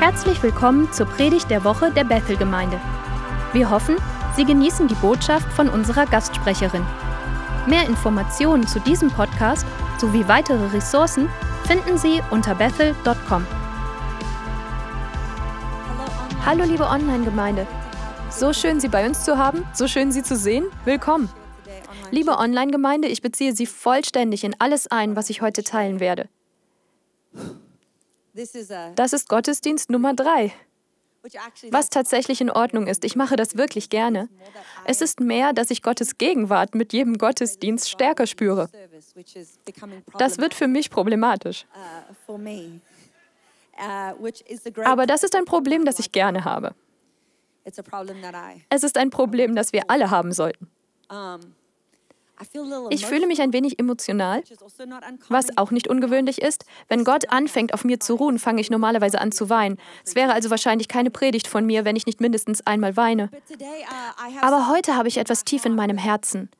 [0.00, 2.80] Herzlich willkommen zur Predigt der Woche der Bethel-Gemeinde.
[3.52, 3.96] Wir hoffen,
[4.34, 6.86] Sie genießen die Botschaft von unserer Gastsprecherin.
[7.66, 9.66] Mehr Informationen zu diesem Podcast
[9.98, 11.28] sowie weitere Ressourcen
[11.66, 13.46] finden Sie unter bethel.com.
[16.46, 17.66] Hallo liebe Online-Gemeinde.
[18.30, 20.64] So schön Sie bei uns zu haben, so schön Sie zu sehen.
[20.86, 21.28] Willkommen.
[22.10, 26.30] Liebe Online-Gemeinde, ich beziehe Sie vollständig in alles ein, was ich heute teilen werde.
[28.94, 30.52] Das ist Gottesdienst Nummer drei.
[31.70, 34.28] Was tatsächlich in Ordnung ist, ich mache das wirklich gerne.
[34.86, 38.70] Es ist mehr, dass ich Gottes Gegenwart mit jedem Gottesdienst stärker spüre.
[40.18, 41.66] Das wird für mich problematisch.
[44.84, 46.74] Aber das ist ein Problem, das ich gerne habe.
[48.70, 50.70] Es ist ein Problem, das wir alle haben sollten.
[52.90, 54.42] Ich fühle mich ein wenig emotional,
[55.28, 56.64] was auch nicht ungewöhnlich ist.
[56.88, 59.78] Wenn Gott anfängt, auf mir zu ruhen, fange ich normalerweise an zu weinen.
[60.04, 63.30] Es wäre also wahrscheinlich keine Predigt von mir, wenn ich nicht mindestens einmal weine.
[64.40, 66.50] Aber heute habe ich etwas tief in meinem Herzen.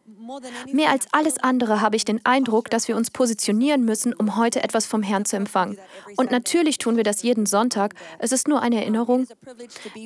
[0.73, 4.63] Mehr als alles andere habe ich den Eindruck, dass wir uns positionieren müssen, um heute
[4.63, 5.79] etwas vom Herrn zu empfangen.
[6.17, 7.95] Und natürlich tun wir das jeden Sonntag.
[8.19, 9.27] Es ist nur eine Erinnerung.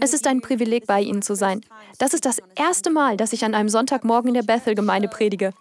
[0.01, 1.61] Es ist ein Privileg, bei Ihnen zu sein.
[1.99, 5.53] Das ist das erste Mal, dass ich an einem Sonntagmorgen in der Bethel-Gemeinde predige.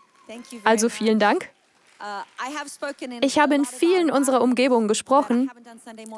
[0.64, 1.50] Also vielen Dank.
[3.22, 5.50] Ich habe in vielen unserer Umgebungen gesprochen,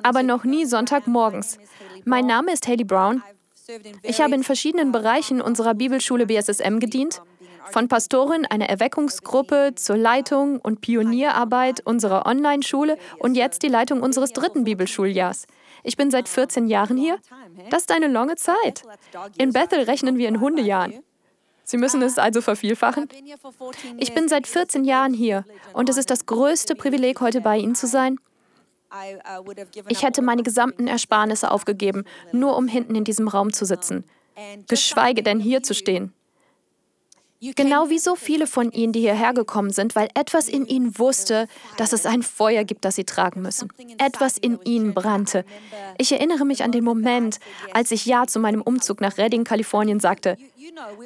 [0.04, 1.60] aber noch nie Sonntagmorgens.
[2.06, 3.22] Mein Name ist Haley Brown.
[4.04, 7.22] Ich habe in verschiedenen Bereichen unserer Bibelschule BSSM gedient,
[7.72, 14.34] von Pastorin einer Erweckungsgruppe zur Leitung und Pionierarbeit unserer Online-Schule und jetzt die Leitung unseres
[14.34, 15.48] dritten Bibelschuljahrs.
[15.84, 17.18] Ich bin seit 14 Jahren hier.
[17.70, 18.84] Das ist eine lange Zeit.
[19.38, 21.04] In Bethel rechnen wir in Hundejahren.
[21.64, 23.10] Sie müssen es also vervielfachen?
[23.98, 27.76] Ich bin seit 14 Jahren hier und es ist das größte Privileg, heute bei Ihnen
[27.76, 28.20] zu sein.
[29.90, 34.06] Ich hätte meine gesamten Ersparnisse aufgegeben, nur um hinten in diesem Raum zu sitzen,
[34.68, 36.14] geschweige denn hier zu stehen.
[37.42, 41.48] Genau wie so viele von Ihnen, die hierher gekommen sind, weil etwas in Ihnen wusste,
[41.78, 43.70] dass es ein Feuer gibt, das Sie tragen müssen.
[43.98, 45.46] Etwas in Ihnen brannte.
[45.98, 47.40] Ich erinnere mich an den Moment,
[47.74, 50.38] als ich Ja zu meinem Umzug nach Redding, Kalifornien sagte.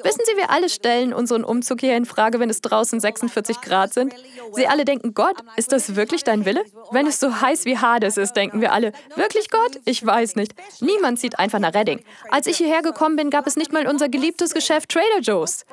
[0.04, 3.94] Wissen Sie, wir alle stellen unseren Umzug hier in Frage, wenn es draußen 46 Grad
[3.94, 4.14] sind.
[4.54, 6.64] Sie alle denken, Gott, ist das wirklich dein Wille?
[6.92, 9.80] Wenn es so heiß wie Hades ist, denken wir alle, wirklich Gott?
[9.86, 10.54] Ich weiß nicht.
[10.80, 12.04] Niemand zieht einfach nach Redding.
[12.32, 15.66] Als ich hierher gekommen bin, gab es nicht mal unser geliebtes Geschäft Trader Joe's.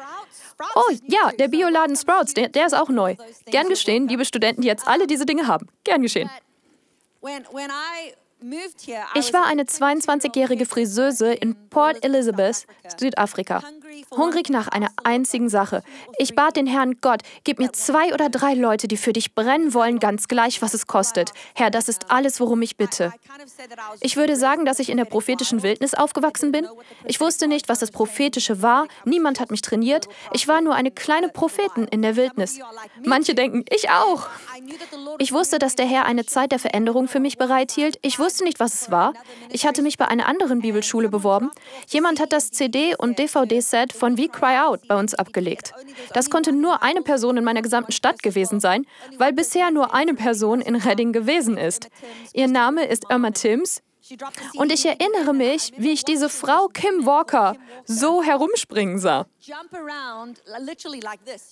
[0.75, 3.17] Oh ja, der Bioladen Sprouts, der, der ist auch neu.
[3.47, 5.69] Gern geschehen, liebe Studenten, die jetzt alle diese Dinge haben.
[5.85, 6.31] Gern geschehen.
[9.15, 12.67] Ich war eine 22-jährige Friseuse in Port Elizabeth,
[12.99, 13.63] Südafrika.
[14.11, 15.83] Hungrig nach einer einzigen Sache.
[16.19, 19.73] Ich bat den Herrn Gott, gib mir zwei oder drei Leute, die für dich brennen
[19.73, 21.33] wollen, ganz gleich, was es kostet.
[21.55, 23.13] Herr, das ist alles, worum ich bitte.
[24.01, 26.67] Ich würde sagen, dass ich in der prophetischen Wildnis aufgewachsen bin.
[27.07, 28.87] Ich wusste nicht, was das Prophetische war.
[29.07, 30.09] Niemand hat mich trainiert.
[30.35, 32.59] Ich war nur eine kleine Prophetin in der Wildnis.
[33.03, 34.29] Manche denken, ich auch.
[35.19, 37.99] Ich wusste, dass der Herr eine Zeit der Veränderung für mich bereithielt.
[38.03, 39.13] Ich wusste nicht, was es war.
[39.51, 41.51] Ich hatte mich bei einer anderen Bibelschule beworben.
[41.89, 45.73] Jemand hat das CD- und DVD-Set von We Cry Out bei uns abgelegt.
[46.13, 48.87] Das konnte nur eine Person in meiner gesamten Stadt gewesen sein,
[49.19, 51.89] weil bisher nur eine Person in Redding gewesen ist.
[52.33, 53.83] Ihr Name ist Irma Timms.
[54.55, 59.27] Und ich erinnere mich, wie ich diese Frau Kim Walker so herumspringen sah.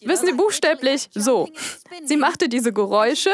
[0.03, 1.49] Wissen Sie, buchstäblich so.
[2.05, 3.31] Sie machte diese Geräusche.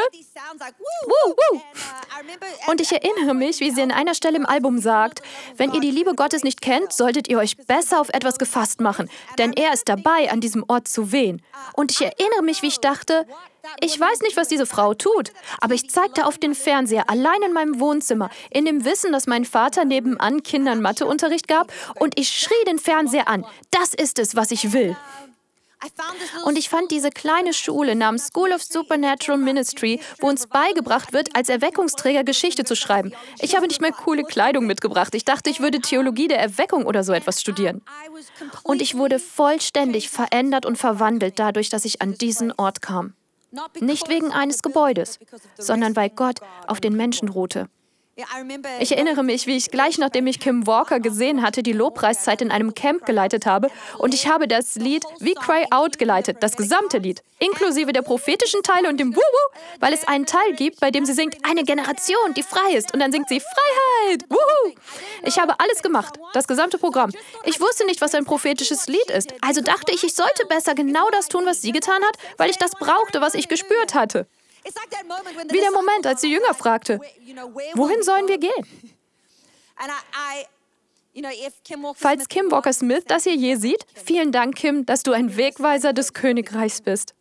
[2.67, 5.21] Und ich erinnere mich, wie sie an einer Stelle im Album sagt,
[5.57, 9.09] wenn ihr die Liebe Gottes nicht kennt, solltet ihr euch besser auf etwas gefasst machen,
[9.37, 11.41] denn er ist dabei, an diesem Ort zu wehen.
[11.73, 13.25] Und ich erinnere mich, wie ich dachte,
[13.79, 17.53] ich weiß nicht, was diese Frau tut, aber ich zeigte auf den Fernseher allein in
[17.53, 22.65] meinem Wohnzimmer, in dem Wissen, dass mein Vater nebenan Kindern Matheunterricht gab, und ich schrie
[22.65, 23.45] den Fernseher an.
[23.69, 24.95] Das ist es, was ich will.
[26.45, 31.35] Und ich fand diese kleine Schule namens School of Supernatural Ministry, wo uns beigebracht wird,
[31.35, 33.13] als Erweckungsträger Geschichte zu schreiben.
[33.39, 35.15] Ich habe nicht mehr coole Kleidung mitgebracht.
[35.15, 37.81] Ich dachte, ich würde Theologie der Erweckung oder so etwas studieren.
[38.63, 43.15] Und ich wurde vollständig verändert und verwandelt dadurch, dass ich an diesen Ort kam.
[43.79, 45.19] Nicht wegen eines Gebäudes,
[45.57, 47.69] sondern weil Gott auf den Menschen ruhte.
[48.81, 52.51] Ich erinnere mich, wie ich gleich nachdem ich Kim Walker gesehen hatte, die Lobpreiszeit in
[52.51, 56.97] einem Camp geleitet habe und ich habe das Lied We Cry Out geleitet, das gesamte
[56.97, 61.05] Lied, inklusive der prophetischen Teile und dem Wuhu, weil es einen Teil gibt, bei dem
[61.05, 64.25] sie singt, eine Generation, die frei ist und dann singt sie Freiheit.
[64.29, 64.75] Wuhu!
[65.23, 67.11] Ich habe alles gemacht, das gesamte Programm.
[67.45, 71.09] Ich wusste nicht, was ein prophetisches Lied ist, also dachte ich, ich sollte besser genau
[71.11, 74.27] das tun, was sie getan hat, weil ich das brauchte, was ich gespürt hatte.
[74.63, 76.99] Wie der Moment, als die Jünger fragte,
[77.73, 78.51] wohin sollen wir gehen?
[81.95, 85.91] Falls Kim Walker Smith das hier je sieht, vielen Dank, Kim, dass du ein Wegweiser
[85.91, 87.15] des Königreichs bist.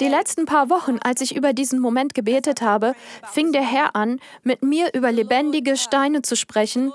[0.00, 2.94] Die letzten paar Wochen, als ich über diesen Moment gebetet habe,
[3.32, 6.92] fing der Herr an, mit mir über lebendige Steine zu sprechen,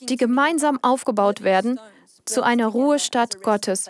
[0.00, 1.80] die gemeinsam aufgebaut werden
[2.24, 3.88] zu einer Ruhestadt Gottes.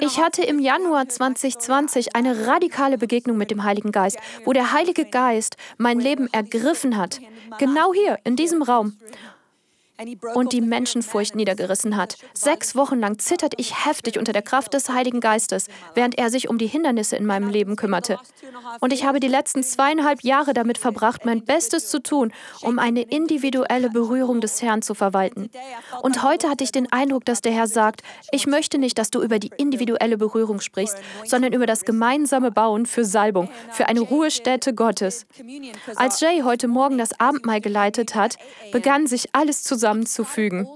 [0.00, 5.04] Ich hatte im Januar 2020 eine radikale Begegnung mit dem Heiligen Geist, wo der Heilige
[5.04, 7.20] Geist mein Leben ergriffen hat.
[7.58, 8.96] Genau hier, in diesem Raum
[10.34, 12.16] und die Menschenfurcht niedergerissen hat.
[12.34, 16.48] Sechs Wochen lang zitterte ich heftig unter der Kraft des Heiligen Geistes, während er sich
[16.48, 18.18] um die Hindernisse in meinem Leben kümmerte.
[18.80, 22.32] Und ich habe die letzten zweieinhalb Jahre damit verbracht, mein Bestes zu tun,
[22.62, 25.50] um eine individuelle Berührung des Herrn zu verwalten.
[26.02, 29.22] Und heute hatte ich den Eindruck, dass der Herr sagt, ich möchte nicht, dass du
[29.22, 34.74] über die individuelle Berührung sprichst, sondern über das gemeinsame Bauen für Salbung, für eine Ruhestätte
[34.74, 35.26] Gottes.
[35.96, 38.36] Als Jay heute Morgen das Abendmahl geleitet hat,
[38.72, 40.68] begann sich alles zusammen zusammenzufügen.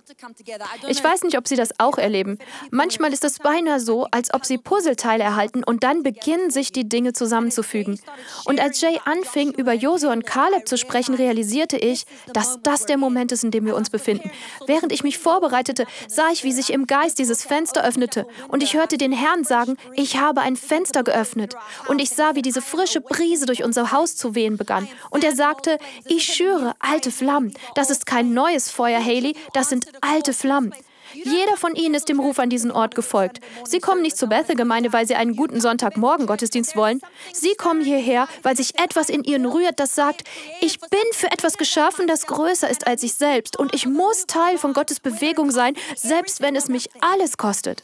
[0.88, 2.38] Ich weiß nicht, ob Sie das auch erleben.
[2.70, 6.88] Manchmal ist es beinahe so, als ob Sie Puzzleteile erhalten und dann beginnen sich die
[6.88, 7.98] Dinge zusammenzufügen.
[8.44, 12.98] Und als Jay anfing, über Josua und Kaleb zu sprechen, realisierte ich, dass das der
[12.98, 14.30] Moment ist, in dem wir uns befinden.
[14.66, 18.26] Während ich mich vorbereitete, sah ich, wie sich im Geist dieses Fenster öffnete.
[18.48, 21.54] Und ich hörte den Herrn sagen, ich habe ein Fenster geöffnet.
[21.88, 24.88] Und ich sah, wie diese frische Brise durch unser Haus zu wehen begann.
[25.10, 27.54] Und er sagte, ich schüre alte Flammen.
[27.74, 30.72] Das ist kein neues Feuer, Haley, das sind alte Flammen.
[31.12, 33.40] Jeder von ihnen ist dem Ruf an diesen Ort gefolgt.
[33.64, 37.00] Sie kommen nicht zur Bethel-Gemeinde, weil sie einen guten Sonntagmorgen-Gottesdienst wollen.
[37.32, 40.24] Sie kommen hierher, weil sich etwas in ihnen rührt, das sagt,
[40.60, 43.58] ich bin für etwas geschaffen, das größer ist als ich selbst.
[43.58, 47.82] Und ich muss Teil von Gottes Bewegung sein, selbst wenn es mich alles kostet.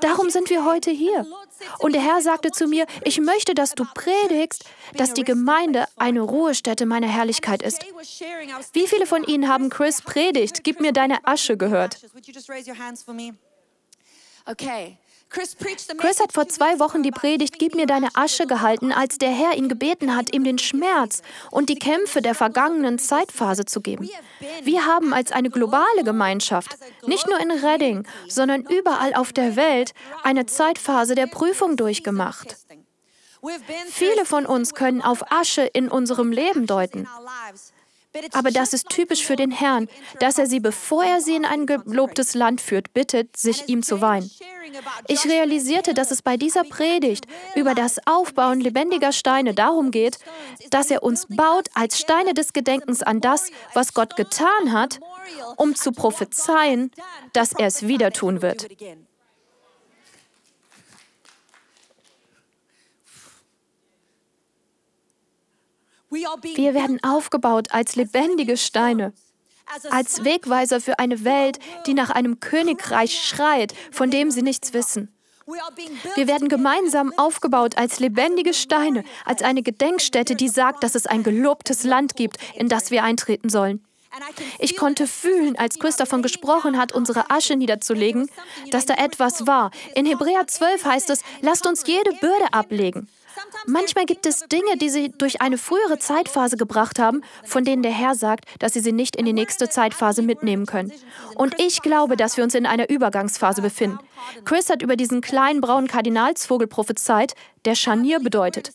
[0.00, 1.26] Darum sind wir heute hier.
[1.78, 4.64] Und der Herr sagte zu mir, ich möchte, dass du predigst,
[4.94, 7.84] dass die Gemeinde eine Ruhestätte meiner Herrlichkeit ist.
[8.72, 11.98] Wie viele von Ihnen haben Chris predigt, gib mir deine Asche gehört?
[14.46, 14.98] Okay.
[15.30, 19.56] Chris hat vor zwei Wochen die Predigt Gib mir deine Asche gehalten, als der Herr
[19.56, 21.22] ihn gebeten hat, ihm den Schmerz
[21.52, 24.08] und die Kämpfe der vergangenen Zeitphase zu geben.
[24.64, 29.92] Wir haben als eine globale Gemeinschaft, nicht nur in Redding, sondern überall auf der Welt,
[30.24, 32.56] eine Zeitphase der Prüfung durchgemacht.
[33.88, 37.06] Viele von uns können auf Asche in unserem Leben deuten.
[38.32, 41.66] Aber das ist typisch für den Herrn, dass er sie, bevor er sie in ein
[41.66, 44.28] gelobtes Land führt, bittet, sich ihm zu weihen.
[45.06, 50.18] Ich realisierte, dass es bei dieser Predigt über das Aufbauen lebendiger Steine darum geht,
[50.70, 55.00] dass er uns baut als Steine des Gedenkens an das, was Gott getan hat,
[55.56, 56.90] um zu prophezeien,
[57.32, 58.68] dass er es wieder tun wird.
[66.10, 69.12] Wir werden aufgebaut als lebendige Steine,
[69.90, 75.14] als Wegweiser für eine Welt, die nach einem Königreich schreit, von dem sie nichts wissen.
[76.16, 81.22] Wir werden gemeinsam aufgebaut als lebendige Steine, als eine Gedenkstätte, die sagt, dass es ein
[81.22, 83.84] gelobtes Land gibt, in das wir eintreten sollen.
[84.58, 88.28] Ich konnte fühlen, als Chris davon gesprochen hat, unsere Asche niederzulegen,
[88.70, 89.70] dass da etwas war.
[89.94, 93.08] In Hebräer 12 heißt es, lasst uns jede Bürde ablegen.
[93.66, 97.92] Manchmal gibt es Dinge, die sie durch eine frühere Zeitphase gebracht haben, von denen der
[97.92, 100.92] Herr sagt, dass sie sie nicht in die nächste Zeitphase mitnehmen können.
[101.34, 103.98] Und ich glaube, dass wir uns in einer Übergangsphase befinden.
[104.44, 108.72] Chris hat über diesen kleinen braunen Kardinalsvogel prophezeit, der Scharnier bedeutet.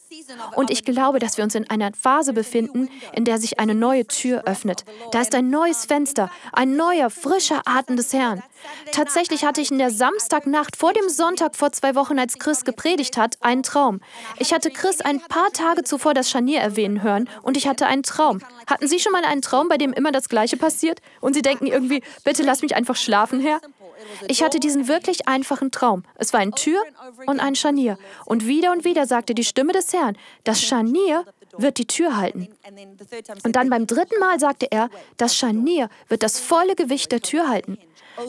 [0.56, 4.06] Und ich glaube, dass wir uns in einer Phase befinden, in der sich eine neue
[4.08, 4.86] Tür öffnet.
[5.12, 8.42] Da ist ein neues Fenster, ein neuer, frischer Atem des Herrn.
[8.92, 13.18] Tatsächlich hatte ich in der Samstagnacht vor dem Sonntag vor zwei Wochen, als Chris gepredigt
[13.18, 14.02] hat, einen Traum.
[14.40, 18.04] Ich hatte Chris ein paar Tage zuvor das Scharnier erwähnen hören und ich hatte einen
[18.04, 18.40] Traum.
[18.68, 21.00] Hatten Sie schon mal einen Traum, bei dem immer das Gleiche passiert?
[21.22, 23.60] Und Sie denken irgendwie, bitte lass mich einfach schlafen, Herr?
[24.28, 26.04] Ich hatte diesen wirklich einfachen Traum.
[26.16, 26.82] Es war eine Tür
[27.26, 27.98] und ein Scharnier.
[28.26, 31.26] Und wieder und wieder sagte die Stimme des Herrn, das Scharnier
[31.58, 32.50] wird die Tür halten.
[33.44, 37.48] Und dann beim dritten Mal sagte er, das Scharnier wird das volle Gewicht der Tür
[37.48, 37.78] halten.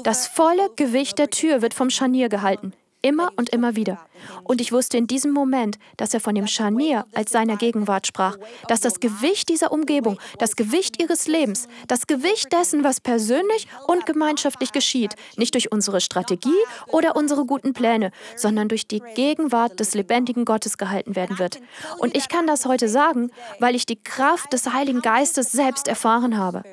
[0.03, 2.73] Das volle Gewicht der Tür wird vom Scharnier gehalten.
[3.07, 4.01] Immer und immer wieder.
[4.43, 8.37] Und ich wusste in diesem Moment, dass er von dem Scharnier als seiner Gegenwart sprach,
[8.67, 14.07] dass das Gewicht dieser Umgebung, das Gewicht ihres Lebens, das Gewicht dessen, was persönlich und
[14.07, 16.51] gemeinschaftlich geschieht, nicht durch unsere Strategie
[16.89, 21.61] oder unsere guten Pläne, sondern durch die Gegenwart des lebendigen Gottes gehalten werden wird.
[21.99, 26.37] Und ich kann das heute sagen, weil ich die Kraft des Heiligen Geistes selbst erfahren
[26.37, 26.65] habe.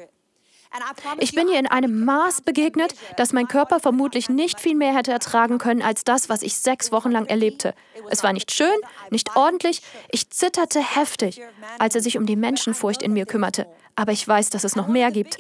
[1.20, 5.12] Ich bin ihr in einem Maß begegnet, dass mein Körper vermutlich nicht viel mehr hätte
[5.12, 7.74] ertragen können als das, was ich sechs Wochen lang erlebte.
[8.10, 8.76] Es war nicht schön,
[9.10, 9.82] nicht ordentlich.
[10.12, 11.42] Ich zitterte heftig,
[11.80, 13.68] als er sich um die Menschenfurcht in mir kümmerte.
[13.96, 15.38] Aber ich weiß, dass es noch mehr gibt.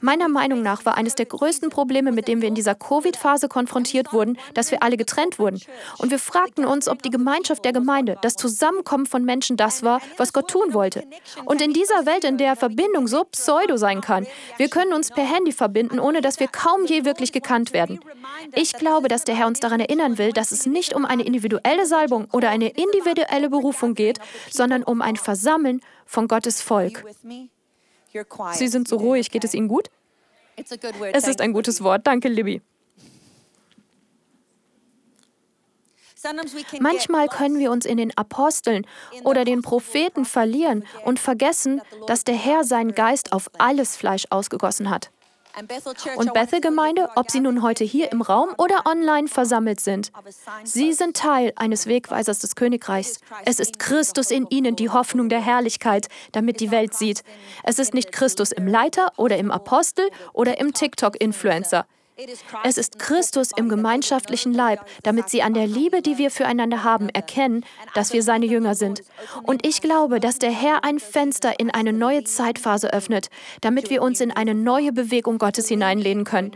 [0.00, 4.12] Meiner Meinung nach war eines der größten Probleme, mit dem wir in dieser Covid-Phase konfrontiert
[4.12, 5.60] wurden, dass wir alle getrennt wurden.
[5.98, 10.00] Und wir fragten uns, ob die Gemeinschaft der Gemeinde, das Zusammenkommen von Menschen das war,
[10.16, 11.04] was Gott tun wollte.
[11.44, 15.24] Und in dieser Welt, in der Verbindung so pseudo sein kann, wir können uns per
[15.24, 18.00] Handy verbinden, ohne dass wir kaum je wirklich gekannt werden.
[18.54, 21.86] Ich glaube, dass der Herr uns daran erinnern will, dass es nicht um eine individuelle
[21.86, 24.18] Salbung oder eine individuelle Berufung geht,
[24.50, 27.04] sondern um ein Versammeln von Gottes Volk.
[28.52, 29.30] Sie sind so ruhig.
[29.30, 29.90] Geht es Ihnen gut?
[31.12, 32.06] Es ist ein gutes Wort.
[32.06, 32.62] Danke, Libby.
[36.80, 38.86] Manchmal können wir uns in den Aposteln
[39.24, 44.88] oder den Propheten verlieren und vergessen, dass der Herr seinen Geist auf alles Fleisch ausgegossen
[44.88, 45.10] hat.
[46.16, 50.10] Und Bethel-Gemeinde, ob sie nun heute hier im Raum oder online versammelt sind,
[50.64, 53.20] sie sind Teil eines Wegweisers des Königreichs.
[53.44, 57.22] Es ist Christus in ihnen, die Hoffnung der Herrlichkeit, damit die Welt sieht.
[57.62, 61.86] Es ist nicht Christus im Leiter oder im Apostel oder im TikTok-Influencer.
[62.62, 67.08] Es ist Christus im gemeinschaftlichen Leib, damit sie an der Liebe, die wir füreinander haben,
[67.08, 69.02] erkennen, dass wir seine Jünger sind.
[69.42, 73.30] Und ich glaube, dass der Herr ein Fenster in eine neue Zeitphase öffnet,
[73.62, 76.52] damit wir uns in eine neue Bewegung Gottes hineinlehnen können,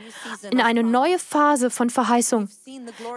[0.50, 2.48] in eine neue Phase von Verheißung.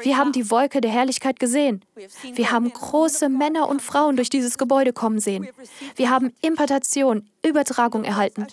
[0.02, 1.86] Wir haben die Wolke der Herrlichkeit gesehen.
[2.34, 5.48] Wir haben große Männer und Frauen durch dieses Gebäude kommen sehen.
[5.96, 8.48] Wir haben Impartation, Übertragung erhalten.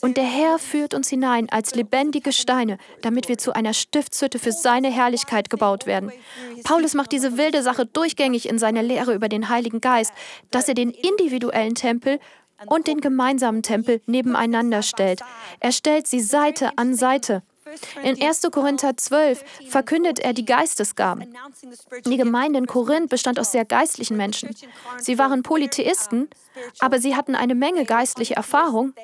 [0.00, 4.52] Und der Herr führt uns hinein als lebendige Steine, damit wir zu einer Stiftshütte für
[4.52, 6.12] seine Herrlichkeit gebaut werden.
[6.64, 10.12] Paulus macht diese wilde Sache durchgängig in seiner Lehre über den Heiligen Geist,
[10.50, 12.18] dass er den individuellen Tempel
[12.66, 15.20] und den gemeinsamen Tempel nebeneinander stellt.
[15.60, 17.42] Er stellt sie Seite an Seite.
[18.02, 18.42] In 1.
[18.52, 21.34] Korinther 12 verkündet er die Geistesgaben.
[22.06, 24.54] Die Gemeinde in Korinth bestand aus sehr geistlichen Menschen.
[24.98, 26.28] Sie waren Polytheisten,
[26.80, 28.94] aber sie hatten eine Menge geistliche Erfahrung.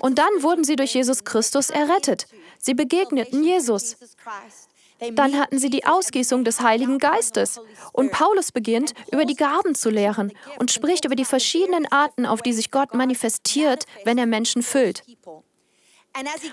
[0.00, 2.26] Und dann wurden sie durch Jesus Christus errettet.
[2.58, 3.96] Sie begegneten Jesus.
[5.14, 7.60] Dann hatten sie die Ausgießung des Heiligen Geistes.
[7.92, 12.42] Und Paulus beginnt, über die Gaben zu lehren und spricht über die verschiedenen Arten, auf
[12.42, 15.02] die sich Gott manifestiert, wenn er Menschen füllt.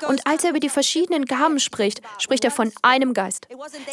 [0.07, 3.47] Und als er über die verschiedenen Gaben spricht, spricht er von einem Geist.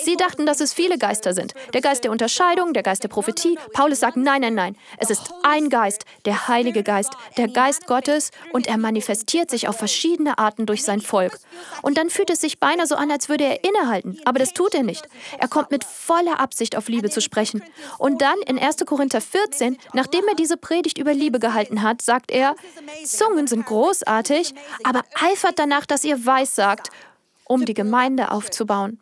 [0.04, 1.54] Sie dachten, dass es viele Geister sind.
[1.74, 3.58] Der Geist der Unterscheidung, der Geist der Prophetie.
[3.72, 4.76] Paulus sagt, nein, nein, nein.
[4.98, 9.76] Es ist ein Geist, der Heilige Geist, der Geist Gottes und er manifestiert sich auf
[9.76, 11.38] verschiedene Arten durch sein Volk.
[11.82, 14.20] Und dann fühlt es sich beinahe so an, als würde er innehalten.
[14.24, 15.08] Aber das tut er nicht.
[15.38, 17.62] Er kommt mit voller Absicht auf Liebe zu sprechen.
[17.98, 18.76] Und dann in 1.
[18.86, 22.54] Korinther 14, nachdem er diese Predigt über Liebe gehalten hat, sagt er,
[23.04, 24.54] Zungen sind großartig,
[24.84, 25.02] aber
[25.56, 26.90] eifert danach, dass ihr Weiß sagt,
[27.44, 29.00] um die Gemeinde aufzubauen.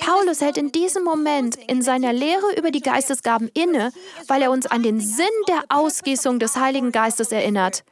[0.00, 3.92] Paulus hält in diesem Moment in seiner Lehre über die Geistesgaben inne,
[4.26, 7.84] weil er uns an den Sinn der Ausgießung des Heiligen Geistes erinnert.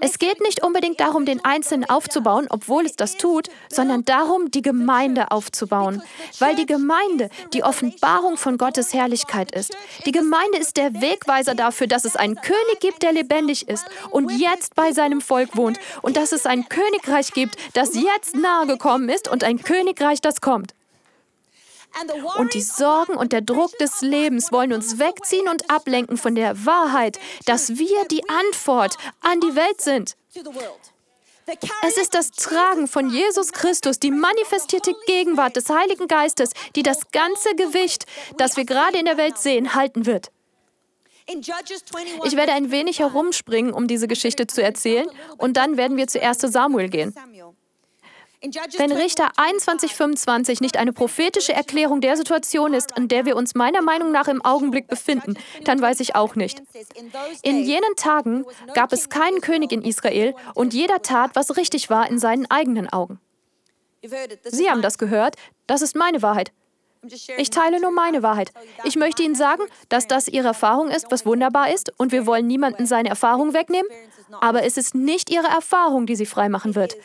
[0.00, 4.62] Es geht nicht unbedingt darum, den Einzelnen aufzubauen, obwohl es das tut, sondern darum, die
[4.62, 6.02] Gemeinde aufzubauen.
[6.38, 9.76] Weil die Gemeinde die Offenbarung von Gottes Herrlichkeit ist.
[10.06, 14.30] Die Gemeinde ist der Wegweiser dafür, dass es einen König gibt, der lebendig ist und
[14.30, 15.78] jetzt bei seinem Volk wohnt.
[16.02, 20.40] Und dass es ein Königreich gibt, das jetzt nahe gekommen ist und ein Königreich, das
[20.40, 20.74] kommt.
[22.38, 26.64] Und die Sorgen und der Druck des Lebens wollen uns wegziehen und ablenken von der
[26.64, 30.16] Wahrheit, dass wir die Antwort an die Welt sind.
[31.82, 37.10] Es ist das Tragen von Jesus Christus, die manifestierte Gegenwart des Heiligen Geistes, die das
[37.10, 38.06] ganze Gewicht,
[38.36, 40.30] das wir gerade in der Welt sehen, halten wird.
[41.26, 46.20] Ich werde ein wenig herumspringen, um diese Geschichte zu erzählen, und dann werden wir zu
[46.20, 47.14] 1 Samuel gehen.
[48.42, 53.82] Wenn Richter 2125 nicht eine prophetische Erklärung der Situation ist, in der wir uns meiner
[53.82, 56.62] Meinung nach im Augenblick befinden, dann weiß ich auch nicht.
[57.42, 62.08] In jenen Tagen gab es keinen König in Israel und jeder tat, was richtig war
[62.08, 63.20] in seinen eigenen Augen.
[64.44, 66.52] Sie haben das gehört, das ist meine Wahrheit.
[67.36, 68.52] Ich teile nur meine Wahrheit.
[68.84, 72.46] Ich möchte Ihnen sagen, dass das Ihre Erfahrung ist, was wunderbar ist, und wir wollen
[72.46, 73.90] niemanden seine Erfahrung wegnehmen,
[74.40, 76.96] aber es ist nicht Ihre Erfahrung, die Sie freimachen wird.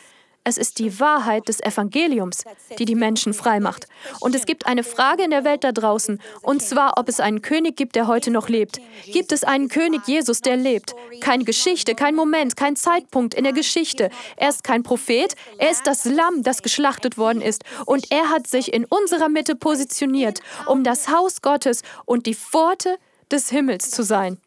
[0.48, 2.44] Es ist die Wahrheit des Evangeliums,
[2.78, 3.88] die die Menschen frei macht.
[4.20, 7.42] Und es gibt eine Frage in der Welt da draußen, und zwar, ob es einen
[7.42, 8.80] König gibt, der heute noch lebt.
[9.06, 10.94] Gibt es einen König Jesus, der lebt?
[11.20, 14.08] Keine Geschichte, kein Moment, kein Zeitpunkt in der Geschichte.
[14.36, 17.64] Er ist kein Prophet, er ist das Lamm, das geschlachtet worden ist.
[17.84, 22.98] Und er hat sich in unserer Mitte positioniert, um das Haus Gottes und die Pforte
[23.32, 24.38] des Himmels zu sein.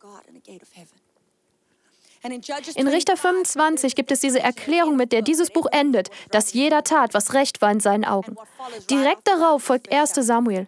[2.22, 7.14] In Richter 25 gibt es diese Erklärung, mit der dieses Buch endet, dass jeder tat,
[7.14, 8.36] was recht war in seinen Augen.
[8.90, 10.68] Direkt darauf folgt 1 Samuel.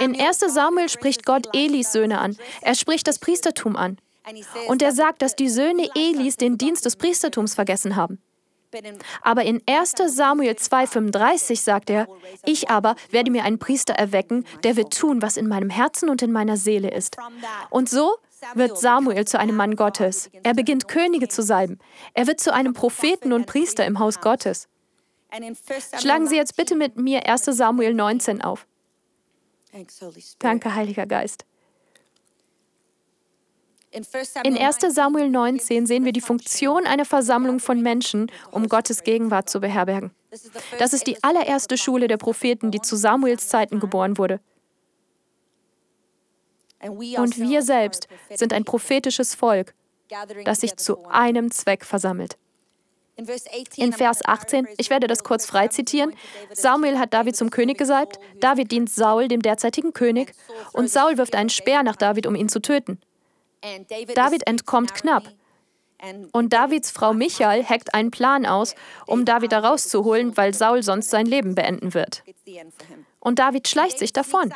[0.00, 2.36] In 1 Samuel spricht Gott Elis Söhne an.
[2.62, 3.98] Er spricht das Priestertum an.
[4.68, 8.18] Und er sagt, dass die Söhne Elis den Dienst des Priestertums vergessen haben.
[9.22, 12.08] Aber in 1 Samuel 2,35 sagt er,
[12.44, 16.22] ich aber werde mir einen Priester erwecken, der wird tun, was in meinem Herzen und
[16.22, 17.16] in meiner Seele ist.
[17.70, 18.16] Und so
[18.54, 20.30] wird Samuel zu einem Mann Gottes.
[20.42, 21.78] Er beginnt Könige zu salben.
[22.14, 24.68] Er wird zu einem Propheten und Priester im Haus Gottes.
[25.98, 28.66] Schlagen Sie jetzt bitte mit mir 1 Samuel 19 auf.
[30.38, 31.44] Danke, Heiliger Geist.
[34.42, 39.48] In 1 Samuel 19 sehen wir die Funktion einer Versammlung von Menschen, um Gottes Gegenwart
[39.48, 40.10] zu beherbergen.
[40.78, 44.40] Das ist die allererste Schule der Propheten, die zu Samuels Zeiten geboren wurde.
[46.88, 49.74] Und wir selbst sind ein prophetisches Volk,
[50.44, 52.36] das sich zu einem Zweck versammelt.
[53.76, 56.14] In Vers 18, ich werde das kurz frei zitieren,
[56.52, 60.34] Samuel hat David zum König gesalbt, David dient Saul, dem derzeitigen König,
[60.72, 62.98] und Saul wirft einen Speer nach David, um ihn zu töten.
[64.14, 65.24] David entkommt knapp.
[66.32, 68.74] Und Davids Frau Michael hackt einen Plan aus,
[69.06, 72.24] um David da rauszuholen, weil Saul sonst sein Leben beenden wird.
[73.20, 74.52] Und David schleicht sich davon.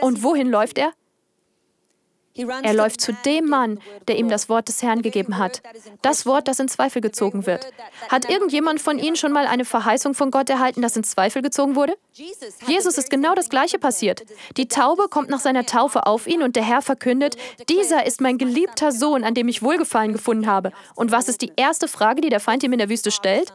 [0.00, 0.92] Und wohin läuft er?
[2.36, 5.62] Er läuft zu dem Mann, der ihm das Wort des Herrn gegeben hat.
[6.02, 7.72] Das Wort, das in Zweifel gezogen wird.
[8.08, 11.76] Hat irgendjemand von Ihnen schon mal eine Verheißung von Gott erhalten, das in Zweifel gezogen
[11.76, 11.96] wurde?
[12.12, 14.24] Jesus ist genau das Gleiche passiert.
[14.56, 17.36] Die Taube kommt nach seiner Taufe auf ihn und der Herr verkündet,
[17.68, 20.72] dieser ist mein geliebter Sohn, an dem ich Wohlgefallen gefunden habe.
[20.94, 23.52] Und was ist die erste Frage, die der Feind ihm in der Wüste stellt?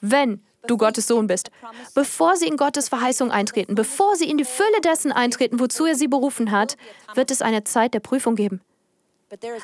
[0.00, 1.50] Wenn du Gottes Sohn bist.
[1.94, 5.94] Bevor sie in Gottes Verheißung eintreten, bevor sie in die Fülle dessen eintreten, wozu er
[5.94, 6.76] sie berufen hat,
[7.14, 8.60] wird es eine Zeit der Prüfung geben.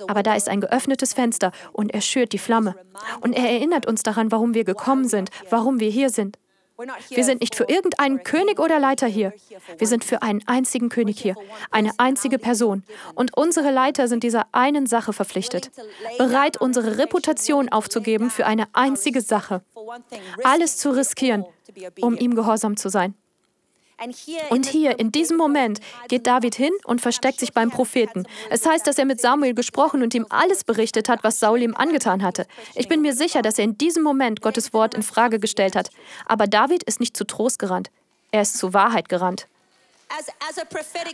[0.07, 2.75] Aber da ist ein geöffnetes Fenster und er schürt die Flamme.
[3.21, 6.39] Und er erinnert uns daran, warum wir gekommen sind, warum wir hier sind.
[7.11, 9.33] Wir sind nicht für irgendeinen König oder Leiter hier.
[9.79, 11.35] Wir sind für einen einzigen König hier,
[11.73, 12.85] eine einzige Person.
[13.17, 15.73] Und unsere Leiter sind dieser einen Sache verpflichtet,
[16.19, 19.63] bereit, unsere Reputation aufzugeben für eine einzige Sache.
[20.45, 21.45] Alles zu riskieren,
[22.01, 23.15] um ihm gehorsam zu sein.
[24.51, 28.27] Und hier, in diesem Moment, geht David hin und versteckt sich beim Propheten.
[28.49, 31.75] Es heißt, dass er mit Samuel gesprochen und ihm alles berichtet hat, was Saul ihm
[31.75, 32.47] angetan hatte.
[32.77, 35.91] Ich bin mir sicher, dass er in diesem Moment Gottes Wort in Frage gestellt hat.
[36.27, 37.91] Aber David ist nicht zu Trost gerannt.
[38.31, 39.49] Er ist zur Wahrheit gerannt.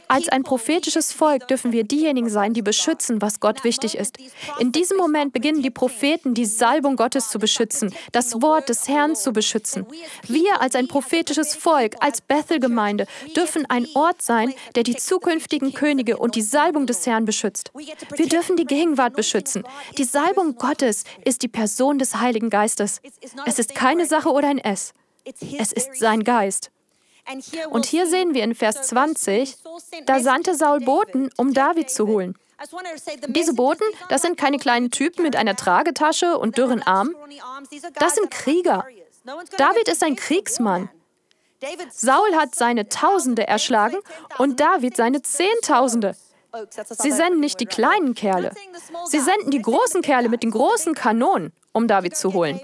[0.09, 4.18] Als ein prophetisches Volk dürfen wir diejenigen sein, die beschützen, was Gott wichtig ist.
[4.59, 9.16] In diesem Moment beginnen die Propheten, die Salbung Gottes zu beschützen, das Wort des Herrn
[9.16, 9.87] zu beschützen.
[10.28, 16.18] Wir als ein prophetisches Volk, als Bethel-Gemeinde, dürfen ein Ort sein, der die zukünftigen Könige
[16.18, 17.72] und die Salbung des Herrn beschützt.
[17.74, 19.64] Wir dürfen die Gegenwart beschützen.
[19.98, 23.00] Die Salbung Gottes ist die Person des Heiligen Geistes.
[23.44, 24.92] Es ist keine Sache oder ein Es.
[25.59, 26.70] Es ist sein Geist.
[27.70, 29.56] Und hier sehen wir in Vers 20,
[30.06, 32.37] da sandte Saul Boten, um David zu holen.
[33.28, 37.14] Diese Boten, das sind keine kleinen Typen mit einer Tragetasche und dürren Armen.
[37.94, 38.87] Das sind Krieger.
[39.56, 40.88] David ist ein Kriegsmann.
[41.90, 43.96] Saul hat seine Tausende erschlagen
[44.38, 46.14] und David seine Zehntausende.
[46.90, 48.52] Sie senden nicht die kleinen Kerle.
[49.06, 52.58] Sie senden die großen Kerle mit den großen Kanonen, um David zu holen.